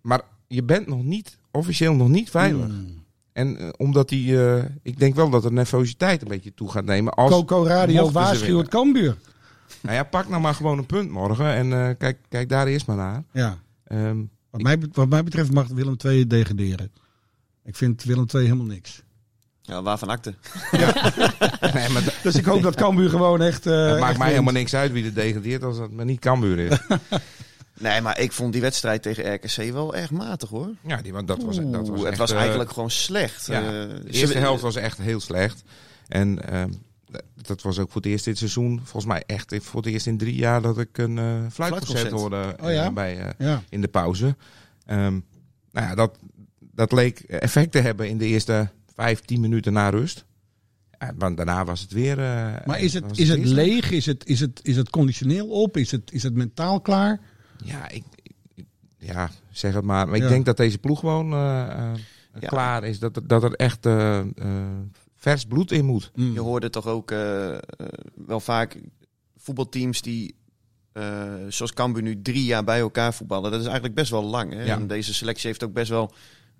Maar 0.00 0.22
je 0.46 0.62
bent 0.62 0.86
nog 0.86 1.02
niet, 1.02 1.38
officieel 1.50 1.94
nog 1.94 2.08
niet 2.08 2.30
veilig. 2.30 2.68
Mm. 2.68 3.02
En 3.32 3.58
eh, 3.58 3.68
omdat 3.76 4.08
die, 4.08 4.46
eh, 4.46 4.64
ik 4.82 4.98
denk 4.98 5.14
wel 5.14 5.30
dat 5.30 5.42
de 5.42 5.52
nervositeit 5.52 6.22
een 6.22 6.28
beetje 6.28 6.54
toe 6.54 6.70
gaat 6.70 6.84
nemen. 6.84 7.14
Als, 7.14 7.30
Coco 7.30 7.64
Radio 7.64 8.10
waarschuwt 8.10 8.68
Cambuur. 8.68 9.16
nou 9.82 9.96
ja, 9.96 10.02
pak 10.02 10.28
nou 10.28 10.42
maar 10.42 10.54
gewoon 10.54 10.78
een 10.78 10.86
punt 10.86 11.10
morgen 11.10 11.54
en 11.54 11.96
kijk, 11.96 12.18
kijk 12.28 12.48
daar 12.48 12.66
eerst 12.66 12.86
maar 12.86 12.96
naar. 12.96 13.24
Ja. 13.32 13.58
Ehm, 13.84 14.22
Wat 14.50 14.62
mij, 14.62 14.78
wat 14.92 15.08
mij 15.08 15.22
betreft 15.22 15.52
mag 15.52 15.68
Willem 15.68 15.96
II 16.04 16.26
degraderen. 16.26 16.92
Ik 17.64 17.76
vind 17.76 18.02
Willem 18.02 18.26
II 18.34 18.44
helemaal 18.44 18.66
niks. 18.66 19.02
Ja, 19.66 19.82
waarvan 19.82 20.08
akte? 20.08 20.34
nee, 21.74 21.88
maar 21.88 22.18
Dus 22.22 22.34
ik 22.34 22.44
hoop 22.44 22.62
dat 22.62 22.74
Cambuur 22.74 23.10
gewoon 23.10 23.42
echt... 23.42 23.66
eh, 23.66 23.86
het 23.86 23.98
maakt 23.98 24.10
echt 24.10 24.18
mij 24.18 24.30
helemaal 24.30 24.52
niks 24.52 24.74
uit 24.74 24.92
wie 24.92 25.04
er 25.04 25.14
degradeert 25.14 25.62
als 25.62 25.78
het 25.78 25.92
maar 25.92 26.04
niet 26.04 26.20
Cambuur 26.20 26.58
is. 26.58 26.78
Nee, 27.78 28.00
maar 28.00 28.20
ik 28.20 28.32
vond 28.32 28.52
die 28.52 28.62
wedstrijd 28.62 29.02
tegen 29.02 29.34
RKC 29.34 29.72
wel 29.72 29.94
erg 29.94 30.10
matig 30.10 30.48
hoor. 30.48 30.68
ja, 30.86 31.02
die, 31.02 31.12
want 31.12 31.28
dat 31.28 31.42
was, 31.42 31.56
dat 31.56 31.88
was 31.88 31.98
het 31.98 32.08
echt, 32.08 32.18
was 32.18 32.30
eh, 32.30 32.38
eigenlijk 32.38 32.72
gewoon 32.72 32.90
slecht. 32.90 33.46
ja, 33.46 33.60
Eh, 33.62 33.70
de 33.88 34.02
eerste 34.10 34.38
helft 34.38 34.62
was 34.62 34.76
echt 34.76 34.98
heel 34.98 35.20
slecht. 35.20 35.62
En 36.08 36.50
ehm, 36.52 36.70
dat 37.42 37.62
was 37.62 37.78
ook 37.78 37.90
voor 37.90 38.00
het 38.00 38.10
eerst 38.10 38.24
dit 38.24 38.38
seizoen. 38.38 38.80
Volgens 38.84 39.04
mij 39.12 39.22
echt 39.26 39.56
voor 39.60 39.80
het 39.82 39.90
eerst 39.92 40.06
in 40.06 40.18
drie 40.18 40.34
jaar 40.34 40.62
dat 40.62 40.78
ik 40.78 40.98
een 40.98 41.18
eh 41.18 41.24
fluitconcert 41.52 42.10
hoorde 42.10 42.56
Oh 42.62 42.70
ja? 42.72 42.90
bij, 42.90 43.18
eh, 43.18 43.28
Ja. 43.46 43.62
in 43.68 43.80
de 43.80 43.88
pauze. 43.88 44.36
Ehm, 44.86 45.12
nou 45.70 45.86
ja, 45.86 45.94
dat, 45.94 46.18
dat 46.60 46.92
leek 46.92 47.18
effect 47.20 47.72
te 47.72 47.78
hebben 47.80 48.08
in 48.08 48.18
de 48.18 48.26
eerste 48.26 48.68
vijf, 48.94 49.20
tien 49.20 49.40
minuten 49.40 49.72
na 49.72 49.88
rust. 49.88 50.24
Ja, 50.98 51.12
want 51.18 51.36
daarna 51.36 51.64
was 51.64 51.80
het 51.80 51.92
weer... 51.92 52.18
eh, 52.18 52.66
Maar 52.66 52.80
is 52.80 52.94
het, 52.94 53.18
is 53.18 53.28
het 53.28 53.38
weer 53.42 53.52
leeg? 53.54 53.90
Is 53.90 54.06
het, 54.06 54.26
is, 54.26 54.40
het, 54.40 54.60
is 54.62 54.76
het 54.76 54.90
conditioneel 54.90 55.48
op? 55.48 55.76
Is 55.76 55.90
het, 55.90 56.12
is 56.12 56.22
het 56.22 56.34
mentaal 56.34 56.80
klaar? 56.80 57.20
Ja, 57.64 57.88
ik, 57.88 58.04
ik- 58.54 58.66
ja, 58.98 59.30
zeg 59.50 59.74
het 59.74 59.84
maar. 59.84 60.08
Maar 60.08 60.16
Ja. 60.16 60.22
ik 60.24 60.28
denk 60.30 60.44
dat 60.44 60.56
deze 60.56 60.78
ploeg 60.78 61.00
gewoon 61.00 61.32
eh, 61.32 61.60
eh, 61.70 61.92
Ja. 62.40 62.48
klaar 62.48 62.84
is. 62.84 62.98
Dat, 62.98 63.16
er- 63.16 63.26
dat 63.26 63.42
er 63.42 63.52
echt 63.52 63.86
eh, 63.86 64.18
eh, 64.18 64.26
vers 65.16 65.44
bloed 65.44 65.72
in 65.72 65.84
moet. 65.84 66.10
Mm. 66.14 66.32
Je 66.32 66.40
hoorde 66.40 66.70
toch 66.70 66.86
ook 66.86 67.10
wel 68.26 68.40
vaak 68.40 68.80
voetbalteams 69.36 70.02
die, 70.02 70.34
eh, 70.92 71.32
zoals 71.48 71.72
Cambuur 71.72 72.02
nu, 72.02 72.22
drie 72.22 72.44
jaar 72.44 72.64
bij 72.64 72.78
elkaar 72.80 73.14
voetballen. 73.14 73.50
Dat 73.50 73.60
is 73.60 73.66
eigenlijk 73.66 73.94
best 73.94 74.10
wel 74.10 74.24
lang. 74.24 74.52
Hè? 74.52 74.62
Ja. 74.64 74.74
En 74.76 74.86
deze 74.86 75.14
selectie 75.14 75.46
heeft 75.46 75.64
ook 75.64 75.72
best 75.72 75.88
wel 75.90 76.12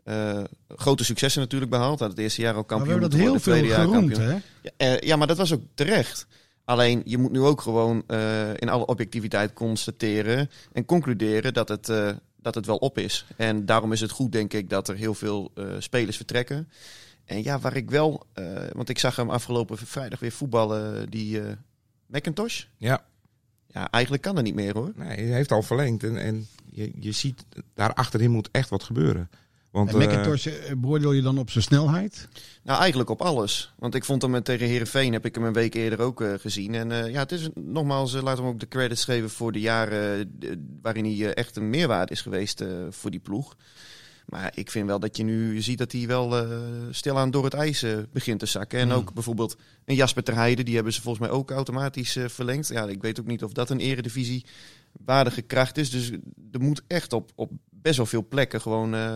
eh, 0.05 0.45
grote 0.69 1.05
successen 1.05 1.41
natuurlijk 1.41 1.71
behaald. 1.71 2.01
Had 2.01 2.11
het 2.11 2.19
eerste 2.19 2.41
jaar 2.41 2.55
al 2.55 2.65
Maar 2.69 2.79
we 2.79 2.85
kampioen 2.85 3.01
hebben 3.01 3.11
dat 3.11 3.21
heel 3.21 3.41
veel 3.41 3.53
tweede 3.53 3.69
jaar 3.69 3.85
geroemd, 3.85 4.13
kampioen. 4.13 4.29
hè? 4.31 4.39
Ja, 4.63 4.71
eh, 4.77 5.01
ja, 5.01 5.17
maar 5.17 5.27
dat 5.27 5.37
was 5.37 5.53
ook 5.53 5.63
terecht. 5.75 6.27
Alleen, 6.65 7.03
je 7.05 7.19
moet 7.19 7.33
nu 7.33 7.41
ook 7.41 7.61
gewoon 7.61 8.03
eh, 8.07 8.51
in 8.55 8.69
alle 8.69 8.87
objectiviteit 8.87 9.53
constateren 9.53 10.51
en 10.73 10.85
concluderen 10.85 11.55
dat 11.55 11.69
het, 11.69 11.89
eh, 11.89 12.11
dat 12.37 12.55
het 12.55 12.67
wel 12.67 12.77
op 12.77 12.99
is. 12.99 13.27
En 13.37 13.67
daarom 13.67 13.93
is 13.93 14.01
het 14.01 14.11
goed, 14.11 14.33
denk 14.33 14.53
ik, 14.53 14.71
dat 14.71 14.89
er 14.89 14.97
heel 14.97 15.15
veel 15.15 15.51
eh, 15.55 15.65
spelers 15.79 16.17
vertrekken. 16.17 16.69
En 17.25 17.43
ja, 17.43 17.59
waar 17.59 17.77
ik 17.77 17.91
wel, 17.91 18.27
eh, 18.33 18.45
want 18.73 18.89
ik 18.89 18.99
zag 18.99 19.17
hem 19.17 19.31
afgelopen 19.31 19.79
vrijdag 19.79 20.21
weer 20.21 20.33
voetballen, 20.33 21.11
die 21.11 21.41
eh 21.41 21.53
McIntosh. 22.07 22.65
Ja, 22.77 23.05
Ja, 23.67 23.91
eigenlijk 23.91 24.23
kan 24.23 24.35
dat 24.35 24.45
niet 24.45 24.55
meer 24.55 24.75
hoor. 24.75 24.93
nee, 24.97 25.07
hij 25.07 25.25
heeft 25.25 25.53
al 25.53 25.63
verlengd. 25.63 26.05
En, 26.05 26.17
en 26.17 26.47
je, 26.71 26.93
je 27.01 27.13
ziet, 27.13 27.45
daar 27.75 27.93
achterin 27.95 28.31
moet 28.31 28.49
echt 28.51 28.69
wat 28.69 28.83
gebeuren. 28.83 29.31
Want, 29.75 29.95
En 29.95 30.01
eh, 30.01 30.07
McIntosh 30.07 30.47
eh, 30.47 30.55
beoordeel 30.77 31.13
je 31.13 31.23
dan 31.23 31.39
op 31.39 31.51
zijn 31.51 31.65
snelheid? 31.65 32.29
Nou, 32.63 32.79
eigenlijk 32.81 33.11
op 33.11 33.23
alles. 33.23 33.73
Want 33.79 33.95
ik 33.95 34.05
vond 34.05 34.23
hem 34.23 34.35
eh, 34.35 34.41
tegen 34.41 34.67
Herenveen 34.67 35.13
heb 35.13 35.25
ik 35.25 35.35
hem 35.35 35.45
een 35.45 35.53
week 35.53 35.75
eerder 35.75 36.01
ook 36.01 36.25
gezien. 36.41 36.75
En 36.75 36.93
eh, 36.93 37.13
ja, 37.13 37.19
het 37.19 37.33
is 37.33 37.49
nogmaals, 37.55 38.13
laten 38.13 38.35
we 38.37 38.41
hem 38.43 38.47
ook 38.53 38.61
de 38.61 38.69
credits 38.69 39.05
geven 39.05 39.31
voor 39.31 39.53
de 39.53 39.61
jaren 39.61 40.39
waarin 40.83 41.05
hij 41.05 41.35
echt 41.35 41.57
een 41.57 41.71
meerwaarde 41.71 42.13
is 42.13 42.21
geweest 42.21 42.61
eh, 42.61 42.69
voor 42.91 43.11
die 43.11 43.21
ploeg. 43.21 43.57
Maar 44.27 44.53
ik 44.55 44.71
vind 44.71 44.87
wel 44.87 45.01
dat 45.01 45.17
je 45.17 45.23
nu 45.25 45.61
ziet 45.63 45.79
dat 45.79 45.93
hij 45.93 46.07
wel 46.07 46.37
eh, 46.39 46.49
stilaan 46.91 47.31
door 47.31 47.45
het 47.45 47.55
ijs 47.55 47.85
begint 48.13 48.39
te 48.39 48.47
zakken. 48.47 48.79
En 48.79 48.89
Hmm. 48.89 48.97
ook 48.97 49.13
bijvoorbeeld 49.15 49.57
een 49.85 49.95
Jasper 49.95 50.23
Terheide, 50.23 50.63
die 50.63 50.75
hebben 50.75 50.93
ze 50.93 51.01
volgens 51.03 51.27
mij 51.27 51.37
ook 51.37 51.51
automatisch 51.51 52.17
eh, 52.17 52.25
verlengd. 52.29 52.69
Ja, 52.69 52.85
ik 52.89 53.03
weet 53.03 53.21
ook 53.21 53.27
niet 53.27 53.45
of 53.45 53.53
dat 53.53 53.71
een 53.71 53.81
eredivisie 53.81 54.45
waardige 55.05 55.43
kracht 55.43 55.79
is. 55.79 55.91
Dus 55.91 56.11
er 56.53 56.61
moet 56.61 56.83
echt 56.87 57.13
op, 57.13 57.31
op 57.35 57.51
best 57.71 57.97
wel 57.97 58.07
veel 58.07 58.27
plekken 58.29 58.61
gewoon 58.61 58.95
eh, 58.95 59.15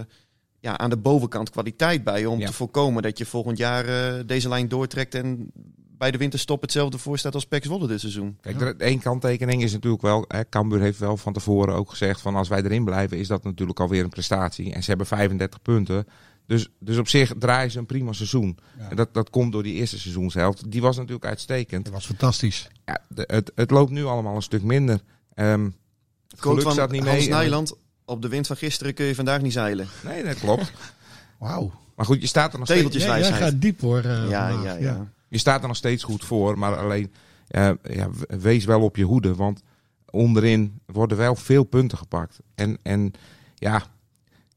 ja, 0.60 0.78
aan 0.78 0.90
de 0.90 0.96
bovenkant 0.96 1.50
kwaliteit 1.50 2.04
bij. 2.04 2.26
Om 2.26 2.38
Ja. 2.38 2.46
te 2.46 2.52
voorkomen 2.52 3.02
dat 3.02 3.18
je 3.18 3.26
volgend 3.26 3.58
jaar 3.58 3.84
eh, 3.84 4.22
deze 4.26 4.48
lijn 4.48 4.68
doortrekt 4.68 5.14
en 5.14 5.50
bij 5.98 6.10
de 6.10 6.18
winterstop 6.18 6.60
hetzelfde 6.62 6.98
voorstaat 6.98 7.34
als 7.34 7.46
Pex 7.46 7.66
Wolle 7.66 7.86
dit 7.86 8.00
seizoen. 8.00 8.38
Kijk, 8.40 8.60
er, 8.60 8.76
één 8.76 8.98
kanttekening 9.00 9.62
is 9.62 9.72
natuurlijk 9.72 10.02
wel... 10.02 10.24
Hè, 10.28 10.48
Cambuur 10.48 10.80
heeft 10.80 10.98
wel 10.98 11.16
van 11.16 11.32
tevoren 11.32 11.74
ook 11.74 11.90
gezegd 11.90 12.20
van 12.20 12.34
als 12.36 12.48
wij 12.48 12.62
erin 12.62 12.84
blijven... 12.84 13.18
is 13.18 13.28
dat 13.28 13.44
natuurlijk 13.44 13.80
alweer 13.80 14.04
een 14.04 14.08
prestatie. 14.10 14.72
En 14.72 14.82
ze 14.82 14.88
hebben 14.88 15.06
35 15.06 15.62
punten. 15.62 16.06
Dus, 16.46 16.68
dus 16.78 16.98
op 16.98 17.08
zich 17.08 17.32
draaien 17.38 17.70
ze 17.70 17.78
een 17.78 17.86
prima 17.86 18.12
seizoen. 18.12 18.58
Ja. 18.78 18.90
En 18.90 18.96
dat, 18.96 19.14
dat 19.14 19.30
komt 19.30 19.52
door 19.52 19.62
die 19.62 19.74
eerste 19.74 19.98
seizoenshelft. 19.98 20.70
Die 20.70 20.80
was 20.80 20.96
natuurlijk 20.96 21.24
uitstekend. 21.26 21.84
Dat 21.84 21.92
was 21.94 22.06
fantastisch. 22.06 22.68
Ja, 22.84 22.98
de- 23.08 23.24
het, 23.26 23.52
het 23.54 23.70
loopt 23.70 23.90
nu 23.90 24.04
allemaal 24.04 24.36
een 24.36 24.42
stuk 24.42 24.62
minder. 24.62 25.00
Ehm 25.34 25.64
het 25.64 26.40
Quote 26.40 26.60
geluk 26.60 26.62
van 26.62 26.72
staat 26.72 26.90
niet 26.90 27.04
Hans 27.04 27.18
mee. 27.18 27.28
Nijland, 27.28 27.74
op 28.08 28.22
de 28.22 28.28
wind 28.28 28.46
van 28.46 28.56
gisteren 28.56 28.94
kun 28.94 29.06
je 29.06 29.14
vandaag 29.14 29.40
niet 29.42 29.52
zeilen. 29.52 29.86
Nee, 30.04 30.24
dat 30.24 30.38
klopt. 30.38 30.72
Wauw. 31.38 31.72
Maar 31.96 32.06
goed, 32.06 32.20
je 32.20 32.26
staat 32.26 32.52
er 32.52 32.58
nog 32.58 32.66
steeds, 32.68 32.90
Tegeltjes 32.90 33.28
Ja, 33.28 33.36
gaat 33.36 33.60
diep 33.60 33.80
hoor. 33.80 33.98
eh, 34.04 34.28
Ja, 34.28 34.48
ja, 34.48 34.74
ja. 34.74 35.12
je 35.28 35.38
staat 35.38 35.60
er 35.62 35.66
nog 35.68 35.76
steeds 35.76 36.02
goed 36.02 36.24
voor. 36.24 36.58
Maar 36.58 36.76
alleen, 36.76 37.12
eh, 37.48 37.70
ja, 37.82 38.08
wees 38.28 38.64
wel 38.64 38.80
op 38.82 38.96
je 38.96 39.04
hoede. 39.04 39.34
Want 39.34 39.62
onderin 40.10 40.80
worden 40.86 41.16
wel 41.16 41.34
veel 41.36 41.64
punten 41.64 41.98
gepakt. 41.98 42.38
En, 42.54 42.78
en 42.82 43.12
ja, 43.54 43.82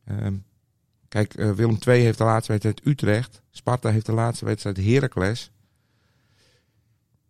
ehm, 0.05 0.36
kijk, 1.08 1.34
eh, 1.34 1.51
Willem 1.51 1.77
II 1.88 2.01
heeft 2.03 2.17
de 2.17 2.24
laatste 2.24 2.51
wedstrijd 2.51 2.81
Utrecht. 2.86 3.41
Sparta 3.51 3.89
heeft 3.89 4.05
de 4.05 4.13
laatste 4.13 4.46
wedstrijd 4.46 4.77
Heracles. 4.77 5.51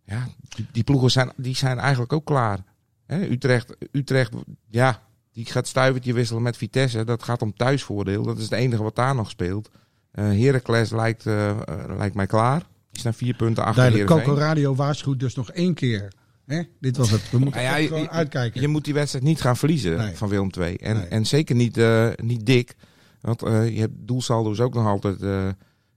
Ja, 0.04 0.28
die, 0.48 0.66
die 0.72 0.84
ploegen 0.84 1.10
zijn, 1.10 1.32
die 1.36 1.56
zijn 1.56 1.78
eigenlijk 1.78 2.12
ook 2.12 2.24
klaar. 2.24 2.58
Hè, 3.06 3.28
Utrecht, 3.30 3.76
Utrecht, 3.92 4.32
ja, 4.68 5.02
die 5.32 5.44
gaat 5.46 5.66
stuivertje 5.68 6.12
wisselen 6.12 6.42
met 6.42 6.56
Vitesse. 6.56 7.04
Dat 7.04 7.22
gaat 7.22 7.42
om 7.42 7.54
thuisvoordeel. 7.56 8.22
Dat 8.22 8.36
is 8.38 8.42
het 8.44 8.52
enige 8.52 8.82
wat 8.82 8.96
daar 8.96 9.14
nog 9.14 9.30
speelt. 9.30 9.70
Eh 10.12 10.24
Heracles 10.24 10.90
lijkt, 10.90 11.26
eh, 11.26 11.50
eh, 11.50 11.56
lijkt 11.96 12.14
mij 12.14 12.26
klaar. 12.26 12.58
Die 12.90 13.00
staan 13.00 13.14
vier 13.14 13.34
punten 13.34 13.64
achter 13.64 13.82
Duidelijk. 13.90 14.10
Coco 14.24 14.34
Radio 14.38 14.74
waarschuwt 14.74 15.20
dus 15.20 15.34
nog 15.34 15.50
één 15.50 15.74
keer. 15.74 16.12
Hè? 16.46 16.62
Dit 16.80 16.96
was 16.96 17.10
het. 17.10 17.30
We 17.30 17.38
moeten 17.38 17.62
Nou 17.62 17.82
ja, 17.82 17.96
je- 17.98 18.10
uitkijken. 18.10 18.60
Je 18.60 18.68
moet 18.68 18.84
die 18.84 18.94
wedstrijd 18.94 19.24
niet 19.24 19.40
gaan 19.40 19.56
verliezen 19.56 19.96
Nee. 19.96 20.16
van 20.16 20.28
Willem 20.28 20.50
II. 20.58 20.76
En, 20.76 20.96
Nee. 20.96 21.06
en 21.06 21.26
zeker 21.26 21.54
niet, 21.54 21.80
niet 22.22 22.46
dik. 22.46 22.74
Want 23.20 23.40
je 23.40 23.76
hebt 23.80 23.92
doelsaldo's 23.96 24.60
ook 24.60 24.74
nog 24.74 24.86
altijd 24.86 25.20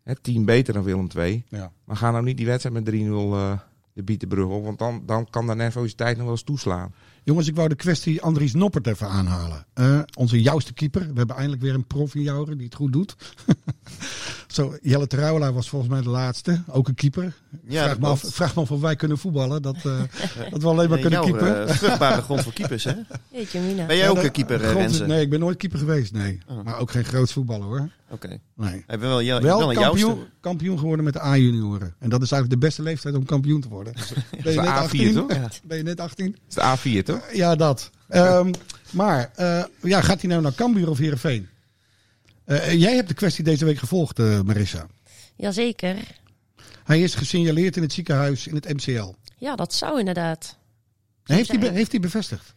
het 0.03 0.23
team 0.23 0.45
beter 0.45 0.73
dan 0.73 0.83
Willem 0.83 1.07
II. 1.17 1.43
ja. 1.49 1.71
Maar 1.85 1.95
ga 1.95 2.11
nou 2.11 2.23
niet 2.23 2.37
die 2.37 2.45
wedstrijd 2.45 2.75
met 2.75 2.85
3-0 2.85 3.33
eh 3.35 3.51
de 3.93 4.03
Bietenbrug 4.03 4.45
op. 4.47 4.63
Want 4.63 4.79
dan, 4.79 5.03
dan 5.05 5.29
kan 5.29 5.47
de 5.47 5.55
nervositeit 5.55 6.15
nog 6.15 6.23
wel 6.25 6.33
eens 6.33 6.43
toeslaan. 6.43 6.93
Jongens, 7.25 7.47
ik 7.47 7.55
wou 7.55 7.69
de 7.69 7.75
kwestie 7.75 8.21
Andries 8.21 8.53
Noppert 8.53 8.87
even 8.87 9.07
aanhalen. 9.07 9.65
Eh, 9.73 9.99
onze 10.13 10.41
jouwste 10.41 10.73
keeper. 10.73 11.01
We 11.01 11.17
hebben 11.17 11.35
eindelijk 11.35 11.61
weer 11.61 11.73
een 11.73 11.87
prof 11.87 12.15
in 12.15 12.21
jouwer 12.21 12.57
die 12.57 12.65
het 12.65 12.75
goed 12.75 12.93
doet. 12.93 13.15
Zo, 14.47 14.77
Jelle 14.81 15.07
Terouwelaar 15.07 15.53
was 15.53 15.69
volgens 15.69 15.91
mij 15.91 16.01
de 16.01 16.09
laatste. 16.09 16.61
Ook 16.67 16.87
een 16.87 16.95
keeper. 16.95 17.33
Ja, 17.67 17.83
vraag, 17.83 17.99
me 17.99 18.07
af, 18.07 18.23
vraag 18.25 18.55
me 18.55 18.61
af 18.61 18.71
of 18.71 18.79
wij 18.81 18.95
kunnen 18.95 19.17
voetballen. 19.17 19.61
Dat, 19.61 19.75
eh, 19.75 20.01
dat 20.51 20.61
we 20.61 20.67
alleen 20.67 20.89
maar 20.89 20.99
kunnen 20.99 21.21
jouw, 21.23 21.31
keeper. 21.31 21.61
eh, 21.63 21.75
vruchtbare 21.75 22.21
grond 22.21 22.41
voor 22.43 22.53
keepers, 22.53 22.83
hè? 22.83 22.93
Jeetje, 23.31 23.59
Mina. 23.59 23.85
Ben 23.85 23.97
jij 23.97 24.09
ook 24.09 24.17
Ja, 24.17 24.23
een 24.23 24.31
keeper, 24.31 24.59
grond- 24.59 24.75
Renze? 24.77 25.05
Nee, 25.05 25.21
ik 25.21 25.29
ben 25.29 25.39
nooit 25.39 25.57
keeper 25.57 25.79
geweest. 25.79 26.13
Nee. 26.13 26.39
Oh. 26.47 26.63
Maar 26.63 26.79
ook 26.79 26.91
geen 26.91 27.05
groot 27.05 27.31
voetballer 27.31 27.65
hoor. 27.67 27.89
Oké. 28.09 28.37
Nee. 28.55 28.75
Ik 28.77 28.85
ben 28.87 28.99
wel, 28.99 29.21
jou, 29.21 29.41
Wel, 29.41 29.73
kampioen, 29.73 30.19
kampioen 30.39 30.79
geworden 30.79 31.05
met 31.05 31.13
de 31.13 31.21
A-junioren. 31.23 31.95
En 31.99 32.09
dat 32.09 32.21
is 32.21 32.31
eigenlijk 32.31 32.61
de 32.61 32.67
beste 32.67 32.81
leeftijd 32.81 33.15
om 33.15 33.25
kampioen 33.25 33.61
te 33.61 33.67
worden. 33.69 33.93
Ben 34.43 34.53
je 34.53 34.59
de 34.59 34.61
net 34.61 34.69
A4 34.71 34.73
18? 34.77 35.13
toch? 35.13 35.31
Ja. 35.33 35.49
Ben 35.63 35.77
je 35.77 35.83
net 35.83 35.99
18? 35.99 36.35
Dat 36.47 36.75
is 36.77 36.81
de 36.83 36.99
A4 37.01 37.05
toch? 37.05 37.21
Ja, 37.33 37.55
dat. 37.55 37.89
Ehm, 38.07 38.51
maar 38.91 39.31
eh, 39.35 39.63
ja, 39.81 40.01
gaat 40.01 40.21
hij 40.21 40.29
nou 40.29 40.41
naar 40.41 40.53
Cambuur 40.53 40.89
of 40.89 40.97
Heerenveen? 40.97 41.47
Eh, 42.45 42.73
jij 42.73 42.95
hebt 42.95 43.07
de 43.07 43.13
kwestie 43.13 43.43
deze 43.43 43.65
week 43.65 43.77
gevolgd, 43.77 44.19
eh, 44.19 44.41
Marissa. 44.41 44.87
Jazeker. 45.35 45.95
Hij 46.83 47.01
is 47.01 47.15
gesignaleerd 47.15 47.75
in 47.75 47.81
het 47.81 47.93
ziekenhuis 47.93 48.47
in 48.47 48.55
het 48.55 48.73
MCL. 48.73 49.13
Ja, 49.37 49.55
dat 49.55 49.73
zou 49.73 49.99
inderdaad. 49.99 50.57
Heeft 51.23 51.51
hij, 51.51 51.69
heeft 51.69 51.91
hij 51.91 51.99
bevestigd? 51.99 52.53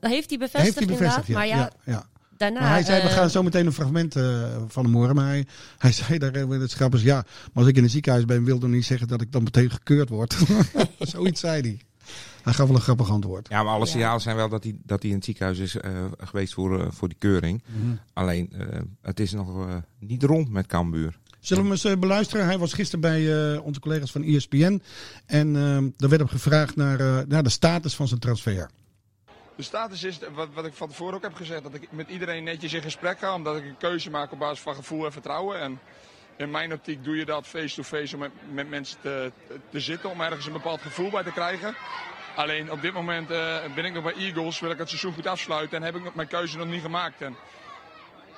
Heeft 0.00 0.28
hij 0.28 0.38
bevestigd, 0.38 0.64
heeft 0.64 0.78
hij 0.78 0.86
bevestigd, 0.86 0.88
inderdaad. 0.88 1.26
ja. 1.26 1.34
Maar 1.34 1.46
ja, 1.46 1.56
ja, 1.56 1.92
ja. 1.92 2.06
daarna... 2.36 2.60
Maar 2.60 2.70
hij 2.70 2.84
zei, 2.84 3.02
we 3.02 3.08
eh, 3.08 3.14
gaan 3.14 3.30
zo 3.30 3.42
meteen 3.42 3.66
een 3.66 3.72
fragment 3.72 4.16
eh, 4.16 4.56
van 4.68 4.84
hem 4.84 4.94
horen. 4.94 5.14
Maar 5.14 5.26
hij, 5.26 5.46
hij 5.78 5.92
zei 6.02 6.18
daar, 6.18 6.34
eh, 6.34 6.48
het 6.48 6.72
grappig 6.72 7.02
ja, 7.02 7.14
maar 7.14 7.62
als 7.62 7.66
ik 7.66 7.76
in 7.76 7.82
een 7.82 7.90
ziekenhuis 7.90 8.24
ben, 8.24 8.44
wil 8.44 8.58
dat 8.58 8.70
niet 8.70 8.84
zeggen 8.84 9.08
dat 9.08 9.20
ik 9.20 9.32
dan 9.32 9.42
meteen 9.42 9.70
gekeurd 9.70 10.08
word. 10.08 10.36
Zoiets 10.98 11.40
zei 11.40 11.60
hij. 11.60 11.80
Hij 12.42 12.52
gaf 12.52 12.66
wel 12.66 12.76
een 12.76 12.82
grappig 12.82 13.10
antwoord. 13.10 13.48
Ja, 13.48 13.62
maar 13.62 13.72
alle 13.74 13.84
Ja. 13.84 13.90
signalen 13.90 14.20
zijn 14.20 14.36
wel 14.36 14.48
dat 14.48 14.62
hij, 14.62 14.76
dat 14.82 15.00
hij 15.02 15.10
in 15.10 15.16
het 15.16 15.24
ziekenhuis 15.24 15.58
is 15.58 15.76
eh, 15.76 16.04
geweest 16.18 16.54
voor, 16.54 16.80
eh, 16.80 16.86
voor 16.90 17.08
die 17.08 17.16
keuring. 17.18 17.62
Alleen, 18.12 18.52
eh, 18.52 18.80
het 19.02 19.20
is 19.20 19.32
nog 19.32 19.66
niet 19.98 20.22
rond 20.22 20.50
met 20.50 20.66
Cambuur. 20.66 21.18
Zullen 21.40 21.62
we 21.62 21.68
hem 21.68 21.78
eens 21.90 21.98
beluisteren? 21.98 22.44
Hij 22.46 22.58
was 22.58 22.72
gisteren 22.72 23.00
bij 23.00 23.52
eh, 23.54 23.64
onze 23.64 23.80
collega's 23.80 24.10
van 24.10 24.22
ESPN. 24.22 24.82
En 25.26 25.56
ehm 25.56 25.88
daar 25.96 26.08
werd 26.08 26.20
hem 26.20 26.30
gevraagd 26.30 26.76
naar, 26.76 27.00
eh, 27.00 27.18
naar 27.28 27.42
de 27.42 27.48
status 27.48 27.94
van 27.94 28.08
zijn 28.08 28.20
transfer. 28.20 28.70
De 29.56 29.62
status 29.62 30.02
is, 30.02 30.18
wat, 30.34 30.48
wat 30.54 30.64
ik 30.66 30.72
van 30.72 30.88
tevoren 30.88 31.14
ook 31.14 31.22
heb 31.22 31.34
gezegd, 31.34 31.62
dat 31.62 31.74
ik 31.74 31.92
met 31.92 32.08
iedereen 32.08 32.44
netjes 32.44 32.72
in 32.72 32.82
gesprek 32.82 33.18
ga. 33.18 33.34
Omdat 33.34 33.56
ik 33.56 33.64
een 33.64 33.76
keuze 33.76 34.10
maak 34.10 34.32
op 34.32 34.38
basis 34.38 34.60
van 34.60 34.74
gevoel 34.74 35.04
en 35.04 35.12
vertrouwen. 35.12 35.60
En 35.60 35.78
in 36.36 36.50
mijn 36.50 36.72
optiek 36.72 37.04
doe 37.04 37.16
je 37.16 37.24
dat 37.24 37.46
face-to-face 37.46 38.14
om 38.14 38.20
met, 38.20 38.30
met 38.52 38.68
mensen 38.68 39.00
te, 39.00 39.32
te 39.70 39.80
zitten. 39.80 40.10
Om 40.10 40.20
ergens 40.20 40.46
een 40.46 40.52
bepaald 40.52 40.80
gevoel 40.80 41.10
bij 41.10 41.22
te 41.22 41.32
krijgen. 41.32 41.74
Alleen 42.36 42.72
op 42.72 42.82
dit 42.82 42.92
moment 42.92 43.30
eh, 43.30 43.58
ben 43.74 43.84
ik 43.84 43.92
nog 43.92 44.02
bij 44.02 44.14
Eagles, 44.14 44.60
wil 44.60 44.70
ik 44.70 44.78
het 44.78 44.88
seizoen 44.88 45.12
goed 45.12 45.26
afsluiten. 45.26 45.76
En 45.76 45.82
heb 45.82 45.94
ik 45.94 46.14
mijn 46.14 46.28
keuze 46.28 46.58
nog 46.58 46.66
niet 46.66 46.82
gemaakt. 46.82 47.22
En 47.22 47.36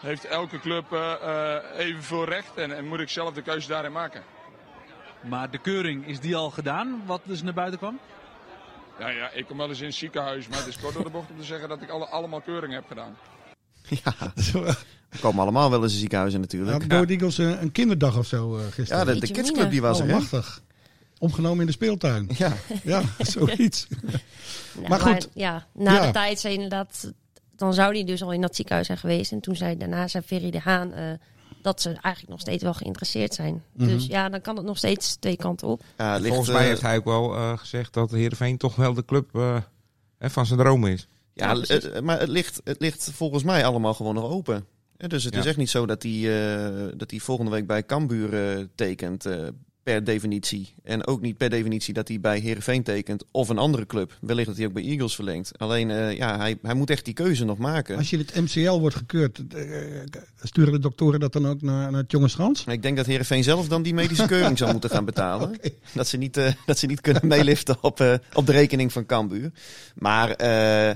heeft 0.00 0.25
elke 0.25 0.59
club 0.61 0.93
eh 0.93 1.12
eh, 1.23 1.87
evenveel 1.87 2.25
recht 2.25 2.57
en, 2.57 2.76
en 2.76 2.87
moet 2.87 3.00
ik 3.00 3.09
zelf 3.09 3.35
de 3.35 3.43
keuze 3.43 3.69
daarin 3.69 3.93
maken. 3.93 4.23
Maar 5.21 5.50
de 5.50 5.59
keuring, 5.59 6.07
is 6.07 6.21
die 6.21 6.37
al 6.37 6.50
gedaan, 6.50 7.03
wat 7.07 7.21
dus 7.25 7.43
naar 7.43 7.55
buiten 7.55 7.79
kwam? 7.79 7.99
Ja, 8.99 9.09
ja, 9.09 9.31
ik 9.31 9.47
kom 9.47 9.57
wel 9.57 9.69
eens 9.69 9.81
in 9.81 9.87
het 9.87 9.95
ziekenhuis, 9.95 10.49
maar 10.49 10.59
het 10.59 10.67
is 10.67 10.79
kort 10.79 10.95
door 10.95 11.05
de 11.05 11.11
bocht 11.11 11.31
om 11.31 11.37
te 11.37 11.45
zeggen 11.45 11.69
dat 11.69 11.83
ik 11.83 11.91
alle, 11.91 12.07
allemaal 12.07 12.41
keuringen 12.41 12.76
heb 12.76 12.87
gedaan. 12.87 13.17
Ja, 14.05 14.12
we 15.16 15.23
komen 15.23 15.42
allemaal 15.42 15.70
wel 15.70 15.82
eens 15.82 15.92
in 15.92 15.99
ziekenhuizen 15.99 16.40
natuurlijk. 16.40 16.82
Go 16.82 16.88
Ahead 16.94 17.11
Eagles 17.11 17.38
een, 17.38 17.62
een 17.62 17.73
kinderdag 17.73 18.18
of 18.18 18.26
zo 18.26 18.56
eh, 18.56 18.62
Ja, 18.64 18.70
gisteren? 18.70 19.06
de, 19.06 19.18
de 19.26 19.32
kidsclub 19.32 19.70
die 19.70 19.80
was 19.80 20.00
er, 20.00 20.06
machtig. 20.06 20.62
Opgenomen 21.18 21.61
in 21.61 21.66
de 21.66 21.73
speeltuin. 21.73 22.28
Ja. 22.37 22.52
Ja, 22.82 23.02
zoiets. 23.18 23.87
Nou, 24.04 24.18
Maar 24.88 25.00
goed. 25.00 25.28
ja, 25.35 25.66
na 25.75 25.92
Ja. 25.94 26.06
de 26.06 26.12
tijd 26.12 26.40
zei 26.40 26.54
inderdaad... 26.54 27.12
Dan 27.56 27.75
zou 27.75 27.92
hij 27.94 28.04
dus 28.04 28.23
al 28.23 28.32
in 28.32 28.40
dat 28.40 28.56
ziekenhuis 28.56 28.87
zijn 28.87 28.99
geweest. 28.99 29.32
En 29.32 29.40
toen 29.40 29.56
zei 29.56 29.76
daarna 29.76 30.08
zei 30.08 30.25
Ferry 30.26 30.50
de 30.50 30.61
Haan... 30.61 30.92
eh, 30.92 31.04
dat 31.62 31.82
ze 31.82 31.88
eigenlijk 31.88 32.28
nog 32.28 32.40
steeds 32.40 32.62
wel 32.62 32.75
geïnteresseerd 32.75 33.35
zijn. 33.35 33.62
Mhm. 33.73 33.88
Dus 33.88 34.06
ja, 34.06 34.28
dan 34.28 34.40
kan 34.40 34.56
het 34.56 34.64
nog 34.64 34.76
steeds 34.78 35.16
twee 35.16 35.37
kanten 35.37 35.68
op. 35.68 35.82
Ja, 35.99 36.14
ligt, 36.16 36.26
Volgens 36.28 36.49
mij 36.49 36.61
eh, 36.62 36.68
heeft 36.68 36.80
hij 36.80 36.96
ook 36.96 37.04
wel 37.04 37.35
eh, 37.35 37.58
gezegd 37.58 37.92
dat 37.92 38.11
Heerenveen 38.11 38.56
toch 38.56 38.76
wel 38.76 38.94
de 38.94 39.04
club 39.04 39.35
eh, 39.37 39.56
hè, 40.18 40.30
van 40.30 40.46
zijn 40.46 40.58
droom 40.58 40.87
is. 40.87 41.08
Ja, 41.32 41.56
Ja, 41.62 42.00
maar 42.00 42.20
het 42.20 42.28
ligt, 42.28 42.61
het 42.64 42.80
ligt 42.80 43.11
volgens 43.14 43.42
mij 43.42 43.64
allemaal 43.64 43.94
gewoon 43.94 44.14
nog 44.14 44.30
open. 44.30 44.66
Ja, 44.99 45.09
dus 45.09 45.25
het 45.25 45.35
Ja. 45.35 45.41
is 45.41 45.47
echt 45.47 45.57
niet 45.57 45.71
zo 45.71 45.87
dat 45.87 46.03
hij, 46.03 46.12
eh, 46.12 46.87
dat 46.97 47.11
hij 47.11 47.21
volgende 47.21 47.50
week 47.50 47.67
bij 47.67 47.85
Cambuur 47.87 48.35
eh, 48.57 48.65
tekent 48.75 49.26
eh, 49.26 49.47
per 49.83 50.05
definitie. 50.05 50.75
En 50.83 51.07
ook 51.07 51.21
niet 51.21 51.37
per 51.37 51.50
definitie 51.50 51.95
dat 51.95 52.09
hij 52.09 52.21
bij 52.21 52.38
Heerenveen 52.38 52.83
tekent 52.83 53.25
of 53.31 53.49
een 53.49 53.59
andere 53.59 53.87
club. 53.87 54.19
Wellicht 54.21 54.47
dat 54.49 54.57
hij 54.57 54.67
ook 54.67 54.73
bij 54.73 54.83
Eagles 54.83 55.15
verlengt. 55.15 55.59
Alleen, 55.59 55.91
eh, 55.91 56.17
ja, 56.17 56.37
hij, 56.38 56.59
hij 56.62 56.75
moet 56.75 56.91
echt 56.91 57.05
die 57.05 57.15
keuze 57.15 57.45
nog 57.45 57.59
maken. 57.59 57.97
Als 57.97 58.11
je 58.11 58.19
het 58.19 58.35
MCL 58.35 58.79
wordt 58.79 58.97
gekeurd, 58.97 59.43
eh, 59.55 59.65
sturen 60.43 60.73
de 60.73 60.79
doktoren 60.79 61.21
dat 61.21 61.33
dan 61.33 61.47
ook 61.47 61.62
naar, 61.62 61.91
naar 61.91 62.00
het 62.00 62.11
Jongenschans? 62.11 62.65
Ik 62.65 62.83
denk 62.83 62.97
dat 62.97 63.07
Heerenveen 63.07 63.45
zelf 63.45 63.69
dan 63.69 63.83
die 63.83 63.95
medische 63.95 64.26
keuring 64.35 64.59
zal 64.59 64.73
moeten 64.73 64.91
gaan 64.91 65.05
betalen. 65.05 65.59
dat, 65.95 66.09
ze 66.09 66.17
niet, 66.17 66.37
eh, 66.37 66.53
dat 66.67 66.79
ze 66.79 66.87
niet 66.87 67.00
kunnen 67.00 67.26
meeliften 67.26 67.76
op, 67.83 68.00
eh, 68.00 68.15
op 68.35 68.47
de 68.47 68.53
rekening 68.53 68.93
van 68.93 69.07
Cambuur. 69.07 69.50
Maar 69.95 70.31
eh, 70.31 70.95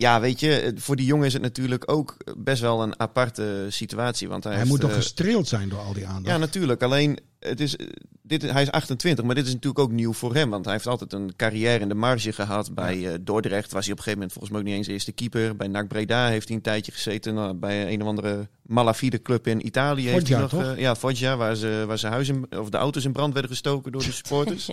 ja, 0.00 0.20
weet 0.20 0.40
je, 0.40 0.72
voor 0.76 0.96
die 0.96 1.06
jongen 1.06 1.26
is 1.26 1.32
het 1.32 1.42
natuurlijk 1.42 1.90
ook 1.92 2.16
best 2.36 2.60
wel 2.60 2.82
een 2.82 3.00
aparte 3.00 3.66
situatie. 3.68 4.28
Want 4.28 4.44
hij, 4.44 4.52
Hij 4.52 4.62
heeft, 4.62 4.72
moet 4.72 4.80
toch 4.80 4.90
eh, 4.90 4.96
gestreeld 4.96 5.48
zijn 5.48 5.68
door 5.68 5.78
al 5.78 5.92
die 5.92 6.06
aandacht? 6.06 6.26
Ja, 6.26 6.36
natuurlijk. 6.36 6.82
Alleen, 6.82 7.18
het 7.40 7.60
is, 7.60 7.76
eh, 7.76 7.86
dit, 8.22 8.42
hij 8.42 8.62
is 8.62 8.70
28, 8.70 9.24
maar 9.24 9.34
dit 9.34 9.46
is 9.46 9.52
natuurlijk 9.52 9.80
ook 9.80 9.92
nieuw 9.92 10.12
voor 10.12 10.34
hem. 10.34 10.50
Want 10.50 10.64
hij 10.64 10.74
heeft 10.74 10.86
altijd 10.86 11.12
een 11.12 11.36
carrière 11.36 11.78
in 11.78 11.88
de 11.88 11.94
marge 11.94 12.32
gehad. 12.32 12.74
Bij 12.74 13.06
eh, 13.08 13.18
Dordrecht 13.20 13.72
was 13.72 13.84
hij 13.84 13.92
op 13.92 13.98
een 13.98 14.04
gegeven 14.04 14.12
moment 14.12 14.32
volgens 14.32 14.52
mij 14.52 14.60
ook 14.60 14.66
niet 14.66 14.76
eens 14.76 14.86
eerste 14.86 15.12
keeper. 15.12 15.56
Bij 15.56 15.68
NAC 15.68 15.88
Breda 15.88 16.28
heeft 16.28 16.48
hij 16.48 16.56
een 16.56 16.62
tijdje 16.62 16.92
gezeten. 16.92 17.34
Nou, 17.34 17.54
bij 17.54 17.92
een 17.92 18.02
of 18.02 18.08
andere 18.08 18.48
malafide 18.62 19.22
club 19.22 19.46
in 19.46 19.66
Italië. 19.66 20.08
heeft 20.08 20.28
hij 20.28 20.38
Foggia, 20.38 20.56
nog, 20.56 20.66
toch? 20.66 20.74
eh, 20.76 20.80
ja, 20.80 20.96
Foggia, 20.96 21.36
waar, 21.36 21.54
ze, 21.54 21.84
waar 21.86 21.98
zijn 21.98 22.12
huis 22.12 22.28
in, 22.28 22.46
of 22.58 22.68
de 22.70 22.76
auto's 22.76 23.04
in 23.04 23.12
brand 23.12 23.32
werden 23.32 23.50
gestoken 23.50 23.92
door 23.92 24.04
de 24.04 24.12
supporters. 24.22 24.70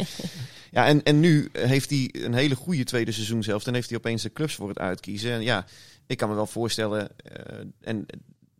ja, 0.72 0.86
en, 0.86 1.04
en 1.04 1.20
nu 1.20 1.50
heeft 1.52 1.90
hij 1.90 2.10
een 2.12 2.34
hele 2.34 2.56
goede 2.56 2.84
tweede 2.84 3.12
seizoen 3.12 3.44
zelf. 3.44 3.64
Dan 3.64 3.74
heeft 3.74 3.90
hij 3.90 3.98
opeens 3.98 4.22
de 4.22 4.34
clubs 4.34 4.56
voor 4.56 4.70
het 4.70 4.80
uitkiezen. 4.80 5.32
En 5.32 5.42
ja, 5.42 5.66
ik 6.08 6.18
kan 6.18 6.30
me 6.30 6.36
wel 6.36 6.48
voorstellen, 6.48 7.10
eh, 7.18 7.58
en 7.82 8.06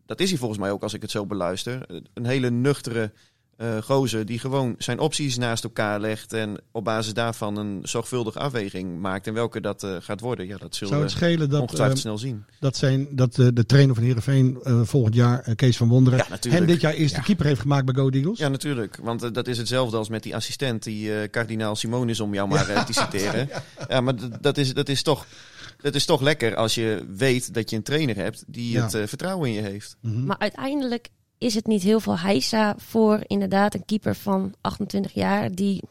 dat 0.06 0.20
is 0.20 0.30
hij 0.30 0.38
volgens 0.38 0.60
mij 0.60 0.72
ook 0.72 0.84
als 0.84 0.94
ik 0.94 1.02
het 1.02 1.12
zo 1.12 1.26
beluister, 1.26 1.86
een 2.14 2.26
hele 2.26 2.50
nuchtere 2.50 3.12
eh 3.58 3.78
gozer 3.82 4.26
die 4.26 4.40
gewoon 4.40 4.76
zijn 4.78 5.00
opties 5.00 5.38
naast 5.38 5.64
elkaar 5.64 6.00
legt 6.00 6.34
en 6.34 6.58
op 6.72 6.84
basis 6.84 7.14
daarvan 7.14 7.58
een 7.58 7.80
zorgvuldige 7.84 8.40
afweging 8.40 9.00
maakt. 9.00 9.28
En 9.28 9.34
welke 9.34 9.62
dat 9.62 9.84
eh, 9.84 9.96
gaat 10.00 10.20
worden, 10.20 10.48
ja, 10.48 10.58
dat 10.58 10.76
zullen 10.76 10.94
Zou 10.94 11.04
het 11.06 11.12
we 11.14 11.18
schelen 11.18 11.50
dat, 11.50 11.62
ongetwijfeld 11.62 11.98
eh, 11.98 12.04
snel 12.04 12.18
zien. 12.18 12.44
dat, 12.60 12.78
zijn, 12.78 13.08
dat 13.12 13.40
eh, 13.40 13.48
de 13.54 13.66
trainer 13.66 13.96
van 13.96 14.04
Heerenveen 14.04 14.60
eh, 14.64 14.82
volgend 14.84 15.16
jaar, 15.16 15.56
Kees 15.56 15.78
van 15.78 15.88
Wonderen, 15.88 16.20
Ja, 16.20 16.26
natuurlijk. 16.30 16.64
hem 16.64 16.72
dit 16.74 16.82
jaar 16.82 16.94
eerste 16.94 17.22
keeper 17.22 17.46
heeft 17.46 17.62
gemaakt 17.62 17.86
bij 17.86 17.94
Go 17.96 18.10
Eagles? 18.10 18.40
Ja, 18.40 18.48
natuurlijk. 18.48 18.98
Want 19.02 19.34
dat 19.34 19.48
is 19.48 19.58
hetzelfde 19.58 19.98
als 19.98 20.10
met 20.10 20.24
die 20.24 20.36
assistent, 20.36 20.84
die 20.84 21.14
eh, 21.20 21.30
kardinaal 21.32 21.76
Simon 21.76 22.10
is, 22.10 22.20
om 22.20 22.34
jou 22.34 22.48
maar 22.48 22.70
eh, 22.70 22.86
te 22.86 22.94
citeren. 22.94 23.50
Ja, 23.90 24.02
maar 24.02 24.14
dat 24.42 24.58
is, 24.58 24.74
dat, 24.74 24.90
is 24.90 25.02
toch, 25.04 25.26
dat 25.82 25.96
is 25.96 26.06
toch 26.06 26.22
lekker 26.22 26.56
als 26.56 26.76
je 26.76 27.06
weet 27.16 27.54
dat 27.54 27.70
je 27.70 27.76
een 27.76 27.84
trainer 27.84 28.16
hebt 28.16 28.44
die 28.48 28.72
Ja. 28.72 28.84
het 28.84 29.10
vertrouwen 29.10 29.48
in 29.50 29.54
je 29.54 29.62
heeft. 29.62 29.98
Maar 30.02 30.38
uiteindelijk 30.40 31.10
is 31.38 31.56
het 31.56 31.68
niet 31.68 31.84
heel 31.84 32.00
veel 32.00 32.18
heisa 32.20 32.76
voor 32.78 33.20
inderdaad 33.28 33.74
een 33.74 33.86
keeper 33.86 34.16
van 34.16 34.54
28 34.62 35.14
jaar... 35.14 35.52
die 35.52 35.84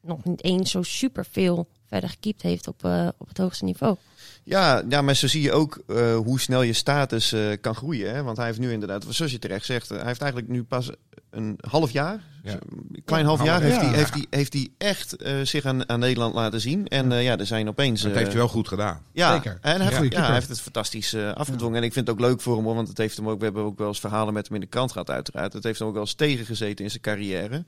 nog 0.00 0.24
niet 0.24 0.44
eens 0.44 0.70
zo 0.70 0.82
super 0.82 1.26
veel 1.30 1.68
verder 1.86 2.08
gekiept 2.08 2.42
heeft 2.42 2.68
op, 2.68 2.84
eh, 2.84 3.08
op 3.18 3.28
het 3.28 3.38
hoogste 3.38 3.64
niveau. 3.64 3.96
Ja, 4.42 4.82
ja, 4.88 5.02
maar 5.02 5.14
zo 5.14 5.26
zie 5.26 5.42
je 5.42 5.52
ook 5.52 5.82
eh, 5.86 6.16
hoe 6.16 6.40
snel 6.40 6.62
je 6.62 6.72
status 6.72 7.32
eh, 7.32 7.50
kan 7.60 7.74
groeien. 7.74 8.14
Hè? 8.14 8.22
Want 8.22 8.36
hij 8.36 8.46
heeft 8.46 8.58
nu 8.58 8.72
inderdaad, 8.72 9.04
zoals 9.08 9.32
je 9.32 9.38
terecht 9.38 9.66
zegt, 9.66 9.88
hij 9.88 10.04
heeft 10.04 10.20
eigenlijk 10.20 10.52
nu 10.52 10.62
pas 10.62 10.90
een 11.36 11.58
half 11.68 11.90
jaar, 11.90 12.20
Ja. 12.42 12.52
een 12.52 13.02
klein 13.04 13.24
half 13.24 13.38
Half 13.38 13.48
jaar, 13.50 13.60
heeft, 13.62 13.74
Ja. 13.80 13.86
hij, 13.86 13.96
heeft, 13.98 14.14
hij, 14.14 14.26
heeft 14.30 14.52
hij 14.52 14.68
echt 14.78 15.16
eh, 15.16 15.40
zich 15.42 15.64
aan, 15.64 15.88
aan 15.88 15.98
Nederland 15.98 16.34
laten 16.34 16.60
zien. 16.60 16.88
En 16.88 17.12
eh, 17.12 17.22
ja, 17.22 17.38
er 17.38 17.46
zijn 17.46 17.68
opeens... 17.68 18.00
Dat 18.02 18.10
eh, 18.10 18.16
heeft 18.16 18.28
hij 18.30 18.38
wel 18.38 18.48
goed 18.48 18.68
gedaan. 18.68 19.00
Ja, 19.12 19.32
Zeker. 19.34 19.58
en 19.60 19.80
hij, 19.80 19.96
heeft, 19.96 20.12
ja, 20.12 20.24
hij 20.24 20.34
heeft 20.34 20.48
het 20.48 20.60
fantastisch 20.60 21.12
eh, 21.12 21.32
afgedwongen. 21.32 21.76
En 21.76 21.82
ik 21.82 21.92
vind 21.92 22.06
het 22.06 22.16
ook 22.16 22.22
leuk 22.22 22.40
voor 22.40 22.56
hem, 22.56 22.64
hoor, 22.64 22.74
want 22.74 22.88
het 22.88 22.98
heeft 22.98 23.16
hem 23.16 23.28
ook, 23.28 23.38
we 23.38 23.44
hebben 23.44 23.62
ook 23.62 23.78
wel 23.78 23.88
eens 23.88 24.00
verhalen 24.00 24.34
met 24.34 24.46
hem 24.46 24.54
in 24.54 24.60
de 24.60 24.66
krant 24.66 24.92
gehad, 24.92 25.10
uiteraard. 25.10 25.52
Het 25.52 25.64
heeft 25.64 25.78
hem 25.78 25.88
ook 25.88 25.94
wel 25.94 26.02
eens 26.02 26.14
tegengezeten 26.14 26.84
in 26.84 26.90
zijn 26.90 27.02
carrière. 27.02 27.64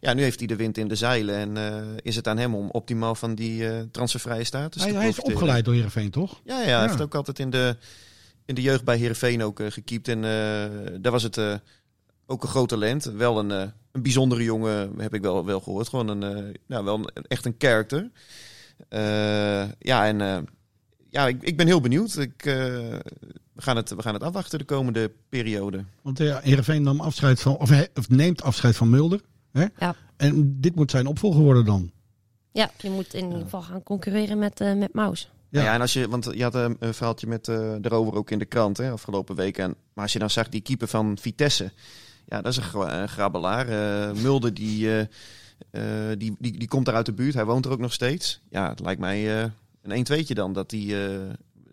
Ja, 0.00 0.12
nu 0.14 0.22
heeft 0.22 0.38
hij 0.38 0.46
de 0.48 0.56
wind 0.56 0.78
in 0.78 0.88
de 0.88 0.94
zeilen 0.94 1.34
en 1.36 1.56
eh, 1.56 1.82
is 2.02 2.16
het 2.16 2.28
aan 2.28 2.38
hem 2.38 2.54
om 2.54 2.70
optimaal 2.70 3.14
van 3.14 3.34
die 3.34 3.68
eh, 3.68 3.80
transfervrije 3.90 4.44
status 4.44 4.82
Hij, 4.82 4.90
te 4.92 4.98
hij 4.98 5.08
is 5.08 5.20
opgeleid 5.20 5.64
door 5.64 5.74
Heerenveen, 5.74 6.10
toch? 6.10 6.40
Ja, 6.44 6.54
ja, 6.56 6.62
hij 6.62 6.70
Ja. 6.70 6.80
heeft 6.88 7.00
ook 7.00 7.14
altijd 7.14 7.38
in 7.38 7.50
de, 7.50 7.76
in 8.44 8.54
de 8.54 8.62
jeugd 8.62 8.84
bij 8.84 8.96
Heerenveen 8.96 9.42
ook 9.42 9.60
eh, 9.60 9.70
gekiept. 9.70 10.08
En 10.08 10.24
eh, 10.24 10.30
daar 11.00 11.12
was 11.12 11.22
het 11.22 11.36
eh, 11.36 11.54
ook 12.26 12.42
een 12.42 12.48
groot 12.48 12.68
talent. 12.68 13.04
Wel 13.04 13.38
een, 13.38 13.50
eh, 13.50 13.68
een 13.92 14.02
bijzondere 14.02 14.42
jongen, 14.42 14.92
heb 14.98 15.14
ik 15.14 15.22
wel, 15.22 15.44
wel 15.44 15.60
gehoord. 15.60 15.88
Gewoon 15.88 16.08
een, 16.08 16.22
eh, 16.36 16.54
nou, 16.66 16.84
wel 16.84 16.94
een, 16.94 17.24
echt 17.28 17.44
een 17.44 17.54
character. 17.58 18.10
Eh, 18.88 19.64
ja, 19.78 20.06
en 20.06 20.20
eh, 20.20 20.38
ja, 21.08 21.26
ik, 21.26 21.42
ik 21.42 21.56
ben 21.56 21.66
heel 21.66 21.80
benieuwd. 21.80 22.16
Ik, 22.16 22.44
eh, 22.44 22.54
we, 22.54 23.62
gaan 23.62 23.76
het, 23.76 23.90
we 23.90 24.02
gaan 24.02 24.14
het 24.14 24.22
afwachten 24.22 24.58
de 24.58 24.64
komende 24.64 25.12
periode. 25.28 25.84
Want 26.02 26.20
uh, 26.20 26.36
Heerenveen 26.36 26.82
nam 26.82 27.00
afscheid 27.00 27.40
van, 27.40 27.56
of, 27.56 28.08
neemt 28.08 28.42
afscheid 28.42 28.76
van 28.76 28.90
Mulder. 28.90 29.20
Hè? 29.52 29.66
Ja. 29.78 29.94
En 30.16 30.60
dit 30.60 30.74
moet 30.74 30.90
zijn 30.90 31.06
opvolger 31.06 31.42
worden 31.42 31.64
dan. 31.64 31.90
Ja, 32.52 32.70
je 32.78 32.90
moet 32.90 33.14
in 33.14 33.24
ieder 33.24 33.40
geval 33.40 33.62
gaan 33.62 33.82
concurreren 33.82 34.38
met, 34.38 34.60
eh 34.60 34.74
met 34.74 34.92
Maus. 34.92 35.30
Ja. 35.48 35.60
Ja. 35.60 35.66
ja, 35.66 35.74
en 35.74 35.80
als 35.80 35.92
je, 35.92 36.08
want 36.08 36.28
je 36.34 36.42
had 36.42 36.54
een, 36.54 36.76
een 36.78 36.94
verhaaltje 36.94 37.26
met 37.26 37.48
eh 37.48 37.74
daarover 37.80 38.14
ook 38.14 38.30
in 38.30 38.38
de 38.38 38.44
krant 38.44 38.76
hè, 38.76 38.90
afgelopen 38.90 39.36
week. 39.36 39.58
En, 39.58 39.74
maar 39.92 40.04
als 40.04 40.12
je 40.12 40.18
dan 40.18 40.30
zag 40.30 40.48
die 40.48 40.60
keeper 40.60 40.88
van 40.88 41.18
Vitesse, 41.20 41.72
ja, 42.26 42.40
dat 42.42 42.52
is 42.52 42.56
een, 42.56 42.62
gra- 42.62 43.00
een 43.02 43.08
grabbelaar. 43.08 43.68
Eh, 43.68 44.12
Mulder 44.22 44.54
die, 44.54 44.88
eh, 44.90 45.00
eh, 46.10 46.18
die, 46.18 46.36
die, 46.38 46.58
die 46.58 46.68
komt 46.68 46.84
daar 46.86 46.94
uit 46.94 47.06
de 47.06 47.12
buurt, 47.12 47.34
hij 47.34 47.44
woont 47.44 47.64
er 47.64 47.70
ook 47.70 47.78
nog 47.78 47.92
steeds. 47.92 48.40
Ja, 48.50 48.68
het 48.68 48.80
lijkt 48.80 49.00
mij 49.00 49.42
eh, 49.42 49.50
een 49.82 50.06
1-2'tje 50.12 50.32
dan 50.34 50.52
dat 50.52 50.70
hij 50.70 51.04
eh, 51.10 51.18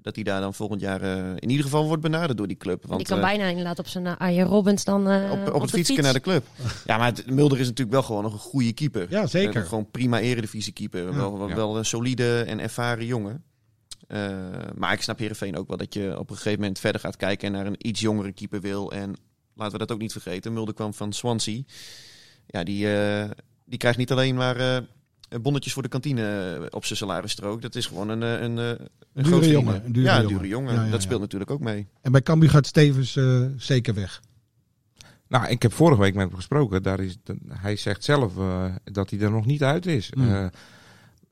dat 0.01 0.15
hij 0.15 0.23
daar 0.23 0.41
dan 0.41 0.53
volgend 0.53 0.81
jaar 0.81 1.01
eh, 1.01 1.27
in 1.35 1.49
ieder 1.49 1.65
geval 1.65 1.85
wordt 1.87 2.01
benaderd 2.01 2.37
door 2.37 2.47
die 2.47 2.57
club. 2.57 2.85
Want 2.85 2.97
die 2.99 3.07
kan 3.07 3.17
eh, 3.17 3.23
bijna 3.23 3.45
inderdaad 3.45 3.79
op 3.79 3.87
zijn 3.87 4.05
uh, 4.05 4.17
Arjen 4.17 4.45
Robbins 4.45 4.83
dan 4.83 5.09
eh, 5.09 5.31
op, 5.31 5.53
op, 5.53 5.61
het 5.61 5.71
de 5.71 5.77
fietsje 5.77 5.93
fiets. 5.93 6.05
naar 6.05 6.13
de 6.13 6.19
club. 6.19 6.45
Ja, 6.85 6.97
maar 6.97 7.07
het- 7.07 7.29
Mulder 7.29 7.59
is 7.59 7.65
natuurlijk 7.65 7.91
wel 7.91 8.03
gewoon 8.03 8.23
nog 8.23 8.33
een 8.33 8.39
goede 8.39 8.73
keeper. 8.73 9.07
Ja, 9.09 9.27
zeker. 9.27 9.63
Gewoon 9.65 9.91
prima 9.91 10.19
eredivisie 10.19 10.73
keeper. 10.73 11.03
Ja. 11.03 11.15
wel, 11.15 11.37
wel, 11.37 11.47
Ja. 11.49 11.55
wel 11.55 11.77
een 11.77 11.85
solide 11.85 12.41
en 12.47 12.59
ervaren 12.59 13.05
jongen. 13.05 13.43
Eh, 14.07 14.31
maar 14.75 14.93
ik 14.93 15.01
snap 15.01 15.19
Heerenveen 15.19 15.57
ook 15.57 15.67
wel 15.67 15.77
dat 15.77 15.93
je 15.93 16.19
op 16.19 16.29
een 16.29 16.35
gegeven 16.35 16.59
moment 16.59 16.79
verder 16.79 17.01
gaat 17.01 17.15
kijken 17.15 17.47
en 17.47 17.53
naar 17.53 17.65
een 17.65 17.87
iets 17.87 17.99
jongere 18.01 18.31
keeper 18.31 18.61
wil. 18.61 18.91
En 18.91 19.13
laten 19.55 19.71
we 19.73 19.85
dat 19.85 19.91
ook 19.91 20.01
niet 20.01 20.11
vergeten. 20.11 20.53
Mulder 20.53 20.73
kwam 20.73 20.93
van 20.93 21.13
Swansea. 21.13 21.61
Ja, 22.47 22.63
die, 22.63 22.95
eh, 22.95 23.29
die 23.65 23.79
krijgt 23.79 23.97
niet 23.97 24.11
alleen 24.11 24.35
maar 24.35 24.57
eh, 24.57 24.77
bonnetjes 25.41 25.73
voor 25.73 25.83
de 25.83 25.89
kantine 25.89 26.53
eh, 26.55 26.65
op 26.69 26.85
zijn 26.85 26.97
salarisstrook. 26.97 27.61
Dat 27.61 27.75
is 27.75 27.85
gewoon 27.85 28.09
een, 28.09 28.21
een, 28.21 28.57
eh, 28.57 28.85
een 29.13 29.23
Dure 29.23 29.27
groot 29.27 29.45
jongen, 29.45 29.85
een 29.85 29.91
dure 29.91 30.05
ja, 30.05 30.15
een 30.15 30.21
jongen. 30.21 30.37
dure 30.37 30.47
jongen. 30.47 30.73
Ja, 30.73 30.83
ja, 30.83 30.89
dat 30.89 31.01
ja. 31.01 31.05
speelt 31.05 31.21
natuurlijk 31.21 31.51
ook 31.51 31.59
mee. 31.59 31.87
En 32.01 32.11
bij 32.11 32.21
Cambuur 32.21 32.49
gaat 32.49 32.67
Stevens 32.67 33.15
eh, 33.15 33.45
zeker 33.57 33.93
weg. 33.93 34.21
Nou, 35.27 35.47
ik 35.47 35.61
heb 35.61 35.73
vorige 35.73 36.01
week 36.01 36.13
met 36.13 36.27
hem 36.27 36.35
gesproken. 36.35 36.83
Daar 36.83 36.99
is, 36.99 37.17
hij 37.47 37.75
zegt 37.75 38.03
zelf 38.03 38.37
eh, 38.37 38.65
dat 38.83 39.09
hij 39.09 39.19
er 39.19 39.31
nog 39.31 39.45
niet 39.45 39.63
uit 39.63 39.85
is. 39.85 40.11
Hmm. 40.13 40.29
Eh, 40.29 40.45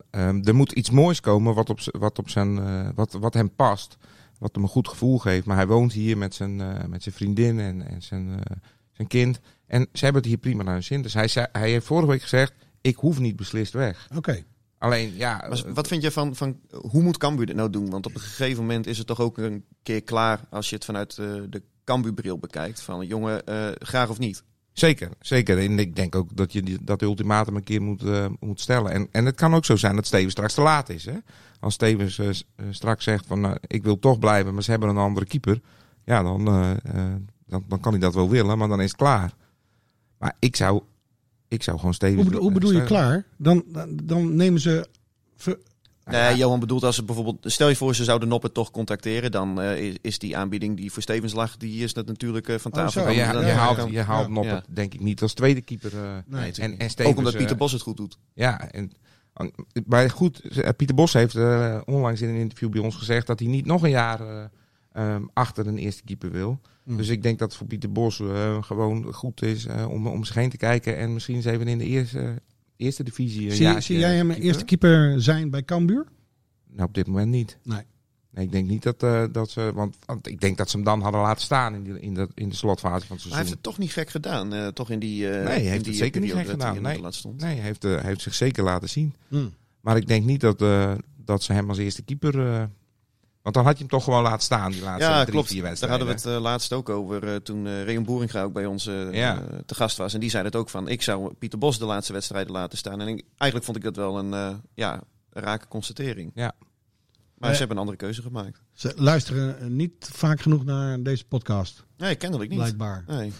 ehm, 0.10 0.42
er 0.44 0.56
moet 0.56 0.72
iets 0.72 0.90
moois 0.90 1.20
komen 1.20 1.54
wat, 1.56 1.70
op, 1.70 1.80
wat, 1.92 2.20
op 2.20 2.30
zijn, 2.30 2.60
eh, 2.60 2.90
wat, 2.96 3.12
wat 3.12 3.34
hem 3.34 3.56
past. 3.56 3.98
Wat 4.42 4.56
hem 4.56 4.64
een 4.64 4.70
goed 4.70 4.88
gevoel 4.88 5.18
geeft. 5.18 5.46
Maar 5.46 5.56
hij 5.56 5.68
woont 5.68 5.94
hier 5.94 6.18
met 6.18 6.36
zijn, 6.36 6.62
eh, 6.62 6.86
met 6.86 7.04
zijn 7.04 7.16
vriendin 7.16 7.60
en, 7.60 7.88
en 7.88 8.02
zijn, 8.02 8.30
eh, 8.30 8.58
zijn 8.92 9.08
kind. 9.08 9.40
En 9.66 9.88
ze 9.94 10.04
hebben 10.04 10.22
het 10.22 10.32
hier 10.32 10.40
prima 10.40 10.64
naar 10.64 10.74
hun 10.74 10.84
zin. 10.84 11.02
Dus 11.02 11.14
hij, 11.14 11.28
zei, 11.28 11.48
hij 11.52 11.70
heeft 11.70 11.86
vorige 11.86 12.08
week 12.08 12.22
gezegd, 12.22 12.54
ik 12.82 12.96
hoef 12.96 13.20
niet 13.20 13.36
beslist 13.36 13.74
weg. 13.74 14.08
Oké. 14.16 14.44
Alleen, 14.78 15.16
ja... 15.16 15.46
Maar 15.50 15.74
wat 15.74 15.88
vind 15.88 16.02
je 16.02 16.12
van, 16.12 16.36
van 16.36 16.60
hoe 16.72 17.02
moet 17.02 17.18
Cambuur 17.18 17.46
dit 17.46 17.56
nou 17.56 17.70
doen? 17.70 17.90
Want 17.90 18.06
op 18.06 18.14
een 18.14 18.22
gegeven 18.22 18.62
moment 18.62 18.88
is 18.88 18.98
het 18.98 19.08
toch 19.08 19.20
ook 19.20 19.38
een 19.38 19.66
keer 19.84 20.04
klaar 20.04 20.40
als 20.50 20.70
je 20.70 20.76
het 20.76 20.86
vanuit 20.86 21.18
eh, 21.18 21.28
de 21.50 21.62
Cambuur-bril 21.84 22.38
bekijkt. 22.38 22.82
Van 22.82 23.08
jongen, 23.08 23.46
eh, 23.46 23.68
graag 23.74 24.10
of 24.10 24.20
niet. 24.20 24.44
Zeker, 24.74 25.10
zeker. 25.20 25.60
En 25.60 25.80
ik 25.80 25.96
denk 25.96 26.16
ook 26.16 26.36
dat 26.36 26.54
je 26.54 26.64
die, 26.64 26.78
dat 26.82 27.02
ultimatum 27.02 27.56
een 27.56 27.64
keer 27.64 27.82
moet, 27.82 28.04
eh, 28.04 28.26
moet 28.40 28.60
stellen. 28.60 28.92
En, 28.92 29.08
en 29.12 29.26
het 29.26 29.36
kan 29.36 29.54
ook 29.54 29.66
zo 29.66 29.76
zijn 29.76 29.96
dat 29.96 30.06
Steven 30.06 30.32
straks 30.32 30.54
te 30.54 30.62
laat 30.62 30.90
is. 30.90 31.06
Hè? 31.06 31.18
Als 31.60 31.74
Stevens 31.74 32.20
eh, 32.20 32.30
eh, 32.30 32.36
straks 32.70 33.04
zegt 33.04 33.26
van 33.26 33.40
nou, 33.40 33.58
ik 33.68 33.84
wil 33.84 34.00
toch 34.00 34.20
blijven, 34.20 34.54
maar 34.54 34.64
ze 34.64 34.72
hebben 34.72 34.90
een 34.90 34.98
andere 34.98 35.26
keeper. 35.26 35.62
Ja, 36.06 36.24
dan, 36.24 36.46
dan, 37.48 37.64
dan 37.68 37.80
kan 37.80 37.92
hij 37.92 38.02
dat 38.02 38.14
wel 38.14 38.30
willen, 38.30 38.58
maar 38.58 38.68
dan 38.68 38.82
is 38.82 38.88
het 38.88 38.98
klaar. 38.98 39.34
Maar 40.18 40.36
ik 40.40 40.56
zou, 40.56 40.82
ik 41.48 41.64
zou 41.64 41.78
gewoon 41.78 41.94
Stevens... 41.94 42.22
Hoe, 42.22 42.32
bedo- 42.32 42.42
hoe 42.42 42.52
bedoel 42.52 42.72
je 42.72 42.84
klaar? 42.84 43.26
Dan, 43.38 43.64
dan 44.04 44.36
nemen 44.36 44.62
ze... 44.62 44.88
Nee, 46.12 46.36
Johan 46.38 46.60
bedoelt 46.60 46.84
als 46.84 46.96
ze 46.96 47.04
bijvoorbeeld, 47.04 47.38
stel 47.42 47.70
je 47.70 47.76
voor 47.76 47.96
ze 47.96 48.04
zouden 48.04 48.28
Noppet 48.28 48.54
toch 48.54 48.72
contacteren, 48.72 49.32
dan 49.32 49.62
eh, 49.62 49.78
is, 49.88 49.96
is 50.02 50.20
die 50.20 50.38
aanbieding 50.38 50.78
die 50.78 50.92
voor 50.92 51.02
Stevens 51.02 51.34
lag, 51.34 51.58
die 51.58 51.84
is 51.84 51.94
dat 51.94 52.06
natuurlijk 52.06 52.48
eh, 52.48 52.58
van 52.60 52.72
Oh, 52.72 52.78
tafel. 52.78 52.92
zo. 52.92 53.00
Maar 53.08 53.16
Dan- 53.16 53.28
je, 53.28 53.48
dan- 53.48 53.58
haalt, 53.58 53.92
je 53.92 54.00
haalt 54.02 54.28
Ja. 54.28 54.34
Noppert 54.34 54.66
denk 54.70 54.94
ik 54.94 55.00
niet 55.00 55.22
als 55.22 55.34
tweede 55.34 55.62
keeper. 55.62 55.92
eh, 55.98 56.18
Nee, 56.26 56.52
en, 56.52 56.78
en 56.80 56.90
Stevens, 56.90 57.12
Ook 57.14 57.18
omdat 57.18 57.34
Pieter 57.36 57.52
eh, 57.54 57.58
Bos 57.60 57.72
het 57.72 57.82
goed 57.82 57.98
doet. 57.98 58.18
Ja, 58.34 58.72
en, 58.72 58.92
maar 59.86 60.10
goed, 60.10 60.40
eh, 60.40 60.70
Pieter 60.78 60.96
Bos 60.96 61.14
heeft 61.14 61.36
eh, 61.36 61.78
onlangs 61.86 62.22
in 62.22 62.30
een 62.30 62.36
interview 62.36 62.70
bij 62.70 62.82
ons 62.82 62.96
gezegd 62.96 63.28
dat 63.28 63.40
hij 63.40 63.48
niet 63.48 63.66
nog 63.66 63.84
een 63.84 63.90
jaar 63.90 64.22
eh, 64.22 64.44
ehm, 64.94 65.24
achter 65.34 65.68
een 65.68 65.78
eerste 65.78 66.04
keeper 66.04 66.32
wil. 66.32 66.60
Hmm. 66.84 66.98
Dus 66.98 67.08
ik 67.10 67.24
denk 67.24 67.40
dat 67.40 67.48
het 67.50 67.58
voor 67.58 67.68
Pieter 67.68 67.92
Bos 67.92 68.20
eh, 68.20 68.64
gewoon 68.64 69.14
goed 69.14 69.42
is 69.42 69.66
eh, 69.66 69.90
om, 69.90 70.08
om 70.08 70.24
zich 70.24 70.36
heen 70.36 70.50
te 70.50 70.58
kijken 70.58 70.98
en 70.98 71.14
misschien 71.14 71.36
eens 71.36 71.46
even 71.46 71.68
in 71.68 71.78
de 71.78 71.86
eerste, 71.86 72.42
eerste 72.82 73.04
divisie. 73.04 73.50
een 73.50 73.56
zie, 73.56 73.64
jaartje 73.66 73.82
zie 73.94 73.98
jij 73.98 74.16
hem 74.16 74.28
keeper. 74.28 74.46
eerste 74.46 74.66
keeper 74.66 75.22
zijn 75.22 75.50
bij 75.50 75.64
Cambuur? 75.64 76.06
Nou, 76.70 76.88
op 76.88 76.94
dit 76.94 77.08
moment 77.08 77.30
niet. 77.32 77.58
Nee. 77.64 77.82
Nee, 78.34 78.46
ik 78.46 78.52
denk 78.52 78.68
niet 78.68 78.84
dat, 78.84 79.04
eh, 79.04 79.24
dat 79.32 79.50
ze. 79.50 79.72
Want, 79.74 79.98
want 80.06 80.28
ik 80.28 80.40
denk 80.42 80.58
dat 80.58 80.70
ze 80.70 80.76
hem 80.76 80.86
dan 80.86 81.02
hadden 81.02 81.22
laten 81.22 81.42
staan 81.44 81.74
in, 81.76 81.84
die, 81.84 82.00
in, 82.00 82.14
de, 82.14 82.28
in 82.36 82.50
de 82.50 82.56
slotfase 82.56 83.08
van 83.08 83.16
het 83.16 83.26
Maar 83.26 83.34
hij 83.38 83.46
heeft 83.46 83.50
seizoen. 83.50 83.54
het 83.54 83.64
toch 83.64 83.78
niet 83.78 83.92
gek 83.92 84.10
gedaan, 84.10 84.54
eh, 84.54 84.68
toch 84.68 84.90
in 84.90 85.00
die. 85.00 85.30
eh, 85.30 85.34
Nee, 85.36 85.44
hij 85.46 85.62
in 85.64 85.70
heeft 85.70 85.84
die 85.84 85.94
het 85.94 86.02
zeker 86.02 86.22
niet 86.22 86.30
periode 86.30 86.50
gek 86.52 86.60
gedaan. 86.60 86.76
in 86.76 87.02
Nee. 87.02 87.12
Stond. 87.12 87.42
Nee, 87.42 87.56
hij 87.56 87.66
heeft, 87.66 87.84
eh, 87.86 87.92
hij 87.92 88.02
heeft 88.06 88.22
zich 88.22 88.34
zeker 88.34 88.64
laten 88.64 88.90
zien. 88.90 89.14
Hmm. 89.28 89.54
Maar 89.82 89.98
ik 89.98 90.08
denk 90.08 90.26
niet 90.26 90.42
dat, 90.42 90.62
eh, 90.62 90.94
dat 91.26 91.44
ze 91.44 91.54
hem 91.54 91.70
als 91.70 91.78
eerste 91.78 92.02
keeper. 92.04 92.70
Want 93.42 93.56
dan 93.56 93.64
had 93.66 93.74
je 93.74 93.80
hem 93.80 93.88
toch 93.92 94.04
gewoon 94.04 94.24
laten 94.24 94.42
staan, 94.44 94.72
die 94.72 94.82
laatste 94.82 95.10
Ja, 95.10 95.20
drie, 95.22 95.32
klopt. 95.34 95.48
vier 95.48 95.60
Daar 95.62 95.68
wedstrijden. 95.68 96.00
hadden 96.00 96.24
we 96.24 96.30
het 96.30 96.38
eh, 96.38 96.44
laatst 96.44 96.74
ook 96.74 96.90
over 96.90 97.28
eh, 97.28 97.36
toen 97.36 97.68
eh 97.68 97.84
Reon 97.84 98.04
Boeringa 98.04 98.44
ook 98.44 98.54
bij 98.54 98.66
ons 98.66 98.84
Ja. 99.12 99.44
te 99.66 99.76
gast 99.76 99.98
was. 99.98 100.14
En 100.14 100.20
die 100.20 100.30
zei 100.30 100.44
het 100.44 100.56
ook 100.56 100.70
van, 100.70 100.88
ik 100.88 101.02
zou 101.02 101.34
Pieter 101.34 101.60
Bos 101.60 101.80
de 101.80 101.86
laatste 101.86 102.14
wedstrijden 102.14 102.52
laten 102.52 102.78
staan. 102.78 103.02
En 103.02 103.08
ik- 103.08 103.24
eigenlijk 103.28 103.64
vond 103.64 103.78
ik 103.78 103.84
dat 103.84 103.96
wel 103.96 104.18
een, 104.20 104.34
eh, 104.34 104.56
ja, 104.74 105.02
rake 105.30 105.68
constatering. 105.68 106.32
Ja. 106.36 106.52
Maar 107.38 107.52
ze 107.52 107.58
hebben 107.60 107.76
een 107.76 107.82
andere 107.82 107.98
keuze 107.98 108.22
gemaakt. 108.22 108.62
Ze 108.74 108.94
luisteren 108.96 109.76
niet 109.76 110.10
vaak 110.14 110.42
genoeg 110.42 110.64
naar 110.66 111.02
deze 111.04 111.26
podcast, 111.26 111.86
Nee, 111.98 112.16
kennelijk 112.16 112.50
niet. 112.50 112.60
blijkbaar. 112.60 113.04
Nee. 113.08 113.32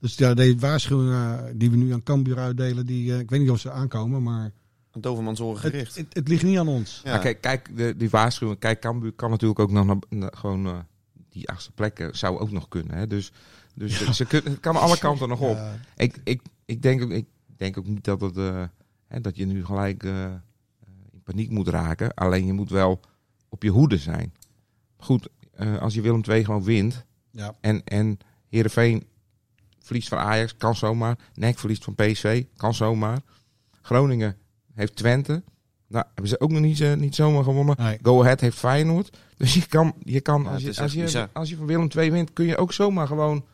Dus 0.00 0.14
ja, 0.16 0.34
deze 0.34 0.56
waarschuwingen 0.58 1.58
die 1.58 1.70
we 1.70 1.76
nu 1.76 1.92
aan 1.92 2.02
Cambuur 2.02 2.38
uitdelen, 2.38 2.86
die, 2.86 3.18
ik 3.18 3.30
weet 3.30 3.40
niet 3.40 3.50
of 3.50 3.60
ze 3.60 3.70
aankomen, 3.70 4.22
maar 4.22 4.52
Een 4.98 5.04
dovermans 5.04 5.40
oren 5.40 5.62
het, 5.62 5.70
gericht. 5.70 5.96
het, 5.96 6.06
het 6.14 6.28
ligt 6.28 6.42
niet 6.42 6.58
aan 6.58 6.68
ons. 6.68 7.00
Ja. 7.04 7.18
Kijk, 7.18 7.40
kijk 7.40 7.76
de, 7.76 7.94
die 7.96 8.10
waarschuwing. 8.10 8.58
Kijk, 8.58 8.80
Cambuur 8.80 9.12
kan 9.12 9.30
natuurlijk 9.30 9.58
ook 9.60 9.70
nog 9.70 9.86
naar, 9.86 9.96
naar- 10.08 10.36
gewoon 10.36 10.66
eh, 10.66 10.78
die 11.30 11.48
achtste 11.48 11.72
plekken 11.72 12.16
zou 12.16 12.38
ook 12.38 12.50
nog 12.50 12.68
kunnen. 12.68 12.96
Hè? 12.96 13.06
Dus, 13.06 13.32
dus 13.74 14.10
ze 14.16 14.24
kunnen, 14.24 14.50
het 14.52 14.60
kan 14.60 14.76
alle 14.76 14.98
kanten 14.98 15.28
nog 15.28 15.40
op. 15.40 15.56
Ja. 15.56 15.78
Ik, 15.96 16.20
ik, 16.24 16.42
ik, 16.64 16.82
denk, 16.82 17.02
ook- 17.02 17.10
ik 17.10 17.26
denk 17.56 17.78
ook 17.78 17.86
niet 17.86 18.04
dat, 18.04 18.20
het, 18.20 18.36
eh, 18.36 18.62
hè, 19.06 19.20
dat 19.20 19.36
je 19.36 19.46
nu 19.46 19.64
gelijk 19.64 20.02
eh, 20.04 20.24
eh, 20.24 20.30
in 21.12 21.22
paniek 21.22 21.50
moet 21.50 21.68
raken. 21.68 22.14
Alleen 22.14 22.46
je 22.46 22.52
moet 22.52 22.70
wel 22.70 23.00
op 23.48 23.62
je 23.62 23.70
hoede 23.70 23.98
zijn. 23.98 24.32
Goed, 24.96 25.28
eh, 25.52 25.78
als 25.78 25.94
je 25.94 26.00
Willem 26.00 26.22
II 26.28 26.44
gewoon 26.44 26.64
wint. 26.64 27.04
Ja. 27.30 27.56
En, 27.60 27.84
en 27.84 28.18
Heerenveen 28.48 29.06
verliest 29.78 30.08
van 30.08 30.18
Ajax, 30.18 30.56
kan 30.56 30.74
zomaar. 30.76 31.18
NEC 31.34 31.58
verliest 31.58 31.84
van 31.84 31.94
PSV, 31.94 32.44
kan 32.56 32.74
zomaar. 32.74 33.20
Groningen 33.82 34.36
heeft 34.78 34.96
Twente. 34.96 35.42
Nou, 35.86 36.04
hebben 36.06 36.28
ze 36.28 36.40
ook 36.40 36.50
nog 36.50 36.60
niet, 36.60 36.80
eh, 36.80 36.94
niet 36.94 37.14
zomaar 37.14 37.44
gewonnen. 37.44 37.76
Nee. 37.78 37.98
Go 38.02 38.20
Ahead 38.22 38.40
heeft 38.40 38.56
Feyenoord. 38.58 39.16
Dus 39.36 39.54
je 39.54 39.66
kan, 39.66 39.94
je 40.04 40.20
kan 40.20 40.42
Ja, 40.42 40.50
als, 40.50 40.62
je, 40.62 40.80
als, 40.82 40.92
je, 40.92 41.28
als 41.32 41.48
je 41.48 41.56
van 41.56 41.66
Willem 41.66 41.88
II 41.96 42.10
wint, 42.10 42.32
kun 42.32 42.44
je 42.46 42.56
ook 42.56 42.72
zomaar 42.72 43.06
gewoon, 43.06 43.44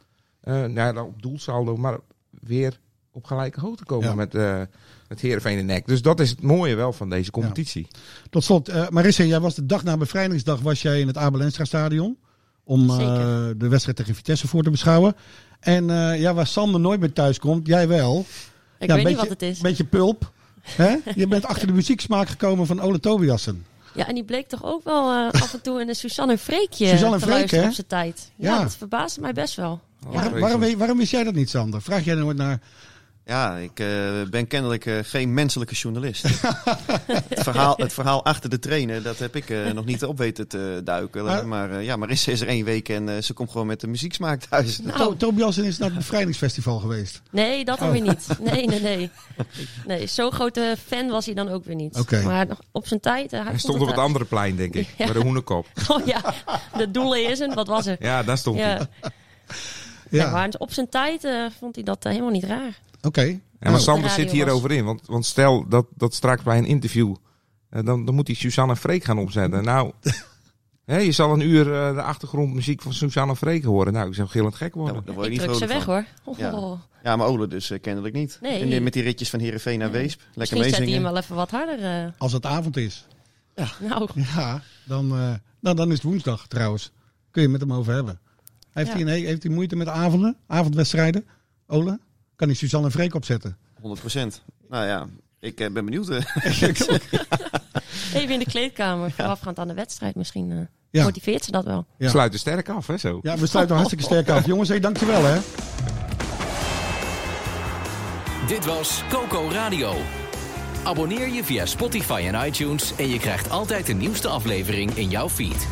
eh 0.40 0.52
nou, 0.64 0.94
ja, 0.94 1.02
op 1.02 1.22
doelsaldo, 1.22 1.76
maar 1.76 1.98
weer 2.30 2.78
op 3.12 3.24
gelijke 3.24 3.60
hoogte 3.60 3.84
komen 3.84 4.08
Ja. 4.08 4.14
met, 4.14 4.34
eh 4.34 4.60
met 5.08 5.20
Heerenveen 5.20 5.58
en 5.58 5.66
NEC. 5.66 5.86
Dus 5.86 6.02
dat 6.02 6.20
is 6.20 6.30
het 6.30 6.42
mooie 6.42 6.74
wel 6.74 6.92
van 6.92 7.10
deze 7.10 7.30
competitie. 7.30 7.86
Tot 8.30 8.44
slot, 8.44 8.68
eh 8.68 8.88
Marissa, 8.88 9.24
jij 9.24 9.40
was 9.40 9.54
de 9.54 9.66
dag 9.66 9.84
na 9.84 9.96
bevrijdingsdag 9.96 10.60
was 10.60 10.82
jij 10.82 11.00
in 11.00 11.06
het 11.06 11.16
Abel 11.16 11.40
Enstra 11.40 11.64
stadion. 11.64 12.18
Om 12.64 12.90
eh, 12.90 12.96
de 13.56 13.68
wedstrijd 13.68 13.96
tegen 13.96 14.14
Vitesse 14.14 14.48
voor 14.48 14.62
te 14.62 14.70
beschouwen. 14.70 15.14
En 15.60 15.90
eh, 15.90 16.20
ja, 16.20 16.34
waar 16.34 16.46
Sander 16.46 16.80
nooit 16.80 17.00
meer 17.00 17.12
thuis 17.12 17.38
komt, 17.38 17.66
jij 17.66 17.88
wel. 17.88 18.18
Ik 18.18 18.26
Ja, 18.26 18.26
weet 18.78 18.88
een 18.88 18.96
niet 18.96 19.04
beetje- 19.04 19.16
wat 19.16 19.28
het 19.28 19.42
is. 19.42 19.60
Beetje 19.60 19.84
pulp. 19.84 20.32
Hè? 20.64 20.96
Je 21.14 21.26
bent 21.26 21.44
achter 21.46 21.66
de 21.66 21.72
muzieksmaak 21.72 22.28
gekomen 22.28 22.66
van 22.66 22.80
Ole 22.80 23.00
Tobiassen. 23.00 23.66
Ja, 23.94 24.08
en 24.08 24.14
die 24.14 24.24
bleek 24.24 24.48
toch 24.48 24.64
ook 24.64 24.84
wel 24.84 25.12
eh, 25.12 25.40
af 25.40 25.52
en 25.52 25.60
toe 25.60 25.80
in 25.80 25.88
een 25.88 25.94
Suzanne 25.94 26.38
Freekje 26.38 26.86
Suzanne 26.88 27.16
te 27.18 27.22
Freek, 27.22 27.34
luisteren 27.34 27.62
hè? 27.64 27.68
op 27.70 27.74
zijn 27.74 27.86
tijd. 27.86 28.30
Ja, 28.36 28.54
Ja. 28.54 28.62
dat 28.62 28.76
verbaasde 28.76 29.20
mij 29.20 29.32
best 29.32 29.54
wel. 29.56 29.80
Waarom, 30.08 30.40
waarom, 30.40 30.60
weet- 30.60 30.76
waarom 30.76 30.98
wist 30.98 31.10
jij 31.10 31.24
dat 31.24 31.34
niet, 31.34 31.50
Sander? 31.50 31.82
Vraag 31.82 32.04
jij 32.04 32.14
nooit 32.14 32.36
naar... 32.36 32.60
Ja, 33.26 33.56
ik 33.56 33.80
eh, 33.80 33.86
ben 34.30 34.46
kennelijk 34.46 34.86
eh, 34.86 34.98
geen 35.02 35.34
menselijke 35.34 35.74
journalist. 35.74 36.22
het, 37.28 37.42
verhaal, 37.42 37.74
het 37.76 37.92
verhaal 37.92 38.24
achter 38.24 38.50
de 38.50 38.58
trainer, 38.58 39.02
dat 39.02 39.18
heb 39.18 39.36
ik 39.36 39.50
eh, 39.50 39.70
nog 39.72 39.84
niet 39.84 40.04
op 40.04 40.18
weten 40.18 40.48
te 40.48 40.80
duiken. 40.84 41.24
Maar- 41.24 41.46
Maar, 41.46 41.70
eh, 41.70 41.84
ja, 41.84 41.96
Marissa 41.96 42.32
is 42.32 42.40
er 42.40 42.48
één 42.48 42.64
week 42.64 42.88
en 42.88 43.08
eh, 43.08 43.22
ze 43.22 43.32
komt 43.32 43.50
gewoon 43.50 43.66
met 43.66 43.80
de 43.80 43.86
muzieksmaak 43.86 44.40
thuis. 44.42 44.78
Nou. 44.80 44.96
To- 44.98 45.16
Tobiassen 45.16 45.64
is 45.64 45.78
naar 45.78 45.88
het 45.88 45.98
bevrijdingsfestival 45.98 46.78
geweest. 46.78 47.22
Nee, 47.30 47.64
dat 47.64 47.78
dan 47.78 47.86
Oh. 47.88 47.92
weer 47.92 48.02
niet. 48.02 48.26
Nee, 48.40 48.66
nee, 48.66 48.80
nee. 48.80 49.10
Nee, 49.86 50.06
zo'n 50.06 50.32
grote 50.32 50.76
fan 50.86 51.08
was 51.08 51.26
hij 51.26 51.34
dan 51.34 51.48
ook 51.48 51.64
weer 51.64 51.74
niet. 51.76 51.98
Oké. 51.98 52.22
Maar 52.22 52.46
op 52.72 52.86
zijn 52.86 53.00
tijd... 53.00 53.30
hij 53.30 53.40
Hij 53.42 53.58
stond 53.58 53.80
op 53.80 53.86
het 53.86 53.98
andere 53.98 54.24
plein, 54.24 54.56
denk 54.56 54.74
ik. 54.74 54.88
Ja. 54.98 55.04
Bij 55.04 55.14
de 55.14 55.20
Hoenekop. 55.20 55.66
Oh 55.88 56.06
ja, 56.06 56.34
de 56.76 56.90
doelen 56.90 57.30
is 57.30 57.38
een, 57.38 57.54
wat 57.54 57.66
was 57.66 57.86
er? 57.86 57.96
Ja, 58.00 58.22
daar 58.22 58.38
stond 58.38 58.58
hij. 58.60 58.68
Ja. 58.68 58.88
Ja, 60.10 60.24
Ja, 60.24 60.30
maar 60.30 60.48
op 60.58 60.72
zijn 60.72 60.88
tijd 60.88 61.24
eh, 61.24 61.44
vond 61.58 61.74
hij 61.74 61.84
dat 61.84 62.04
helemaal 62.04 62.30
niet 62.30 62.44
raar. 62.44 62.78
Oké. 63.06 63.20
Ja, 63.22 63.38
maar 63.60 63.70
Nou, 63.72 63.82
Sander 63.82 64.10
zit 64.10 64.30
hierover 64.30 64.72
in. 64.72 64.84
Want, 64.84 65.06
want 65.06 65.26
stel 65.26 65.68
dat, 65.68 65.86
dat 65.96 66.14
straks 66.14 66.42
bij 66.42 66.58
een 66.58 66.66
interview. 66.66 67.14
eh, 67.70 67.84
dan, 67.84 68.04
dan 68.04 68.14
moet 68.14 68.26
hij 68.26 68.36
Suzanne 68.36 68.72
en 68.72 68.78
Freek 68.78 69.04
gaan 69.04 69.18
opzetten. 69.18 69.64
Nou, 69.64 69.92
hè, 70.84 70.96
je 70.98 71.12
zal 71.12 71.32
een 71.32 71.40
uur 71.40 71.74
eh, 71.74 71.94
de 71.94 72.02
achtergrondmuziek 72.02 72.82
van 72.82 72.92
Suzanne 72.94 73.30
en 73.32 73.36
Freek 73.38 73.64
horen. 73.64 73.92
Nou, 73.92 74.08
ik 74.08 74.14
zou 74.14 74.28
gillend 74.28 74.54
gek 74.54 74.74
worden. 74.74 75.02
Daar 75.04 75.14
word 75.14 75.26
je 75.26 75.32
Ik 75.32 75.38
niet 75.38 75.46
druk 75.48 75.60
ze 75.60 75.66
weg 75.74 75.84
van. 75.84 75.94
hoor. 75.94 76.04
Oh, 76.24 76.38
Ja. 76.38 76.78
Ja, 77.02 77.16
maar 77.16 77.26
Ole 77.26 77.46
dus 77.48 77.70
eh, 77.70 77.80
kennelijk 77.80 78.14
niet. 78.14 78.38
Nee. 78.42 78.74
En 78.74 78.82
met 78.82 78.92
die 78.92 79.02
ritjes 79.02 79.30
van 79.30 79.40
Heerenveen 79.40 79.78
naar 79.78 79.90
Nee. 79.90 80.00
Weesp. 80.02 80.20
Lekker 80.20 80.38
Misschien 80.56 80.68
zet 80.76 80.84
hij 80.84 80.94
hem 80.94 81.02
wel 81.02 81.16
even 81.16 81.36
wat 81.36 81.50
harder. 81.50 81.82
eh. 82.04 82.10
Als 82.18 82.32
het 82.32 82.46
avond 82.46 82.76
is. 82.76 83.06
nou, 83.80 84.08
Ja, 84.14 84.62
dan, 84.84 85.10
eh, 85.18 85.32
nou, 85.60 85.76
dan 85.76 85.88
is 85.88 85.94
het 85.94 86.02
woensdag 86.02 86.46
trouwens. 86.46 86.92
Kun 87.30 87.42
je 87.42 87.48
het 87.48 87.58
met 87.58 87.68
hem 87.68 87.78
over 87.78 87.92
hebben. 87.94 88.18
Heeft, 88.72 88.88
Ja. 88.88 88.92
hij, 88.98 89.02
een, 89.18 89.24
heeft 89.26 89.42
hij 89.42 89.52
moeite 89.52 89.76
met 89.76 89.88
avonden, 89.88 90.36
avondwedstrijden? 90.46 91.24
Ole? 91.66 92.00
Kan 92.36 92.48
hij 92.48 92.56
Suzanne 92.56 92.86
en 92.86 92.92
Freek 92.92 93.14
opzetten? 93.14 93.56
100 93.80 94.00
procent. 94.00 94.42
Nou 94.68 94.86
ja, 94.86 95.06
ik 95.40 95.60
eh, 95.60 95.70
ben 95.70 95.84
benieuwd. 95.84 96.08
even 98.14 98.30
in 98.30 98.38
de 98.38 98.44
kleedkamer, 98.44 99.10
voorafgaand 99.10 99.58
aan 99.58 99.68
de 99.68 99.74
wedstrijd 99.74 100.14
misschien. 100.14 100.50
eh, 100.52 100.58
Ja. 100.90 101.02
Motiveert 101.04 101.44
ze 101.44 101.50
dat 101.50 101.64
wel. 101.64 101.86
Ja. 101.98 102.08
Sluiten 102.08 102.38
sterk 102.38 102.68
af, 102.68 102.86
hè, 102.86 102.96
zo. 102.96 103.18
Ja, 103.22 103.36
we 103.38 103.46
sluiten 103.46 103.74
hartstikke 103.76 104.04
sterk 104.04 104.28
af. 104.28 104.46
Jongens, 104.46 104.68
hey, 104.68 104.80
dankjewel 104.80 105.22
hè. 105.24 105.38
Dit 108.46 108.64
was 108.64 109.02
Coco 109.08 109.48
Radio. 109.50 109.94
Abonneer 110.82 111.28
je 111.28 111.44
via 111.44 111.66
Spotify 111.66 112.30
en 112.32 112.46
iTunes 112.46 112.92
en 112.96 113.08
je 113.08 113.18
krijgt 113.18 113.50
altijd 113.50 113.86
de 113.86 113.92
nieuwste 113.92 114.28
aflevering 114.28 114.90
in 114.96 115.08
jouw 115.10 115.28
feed. 115.28 115.66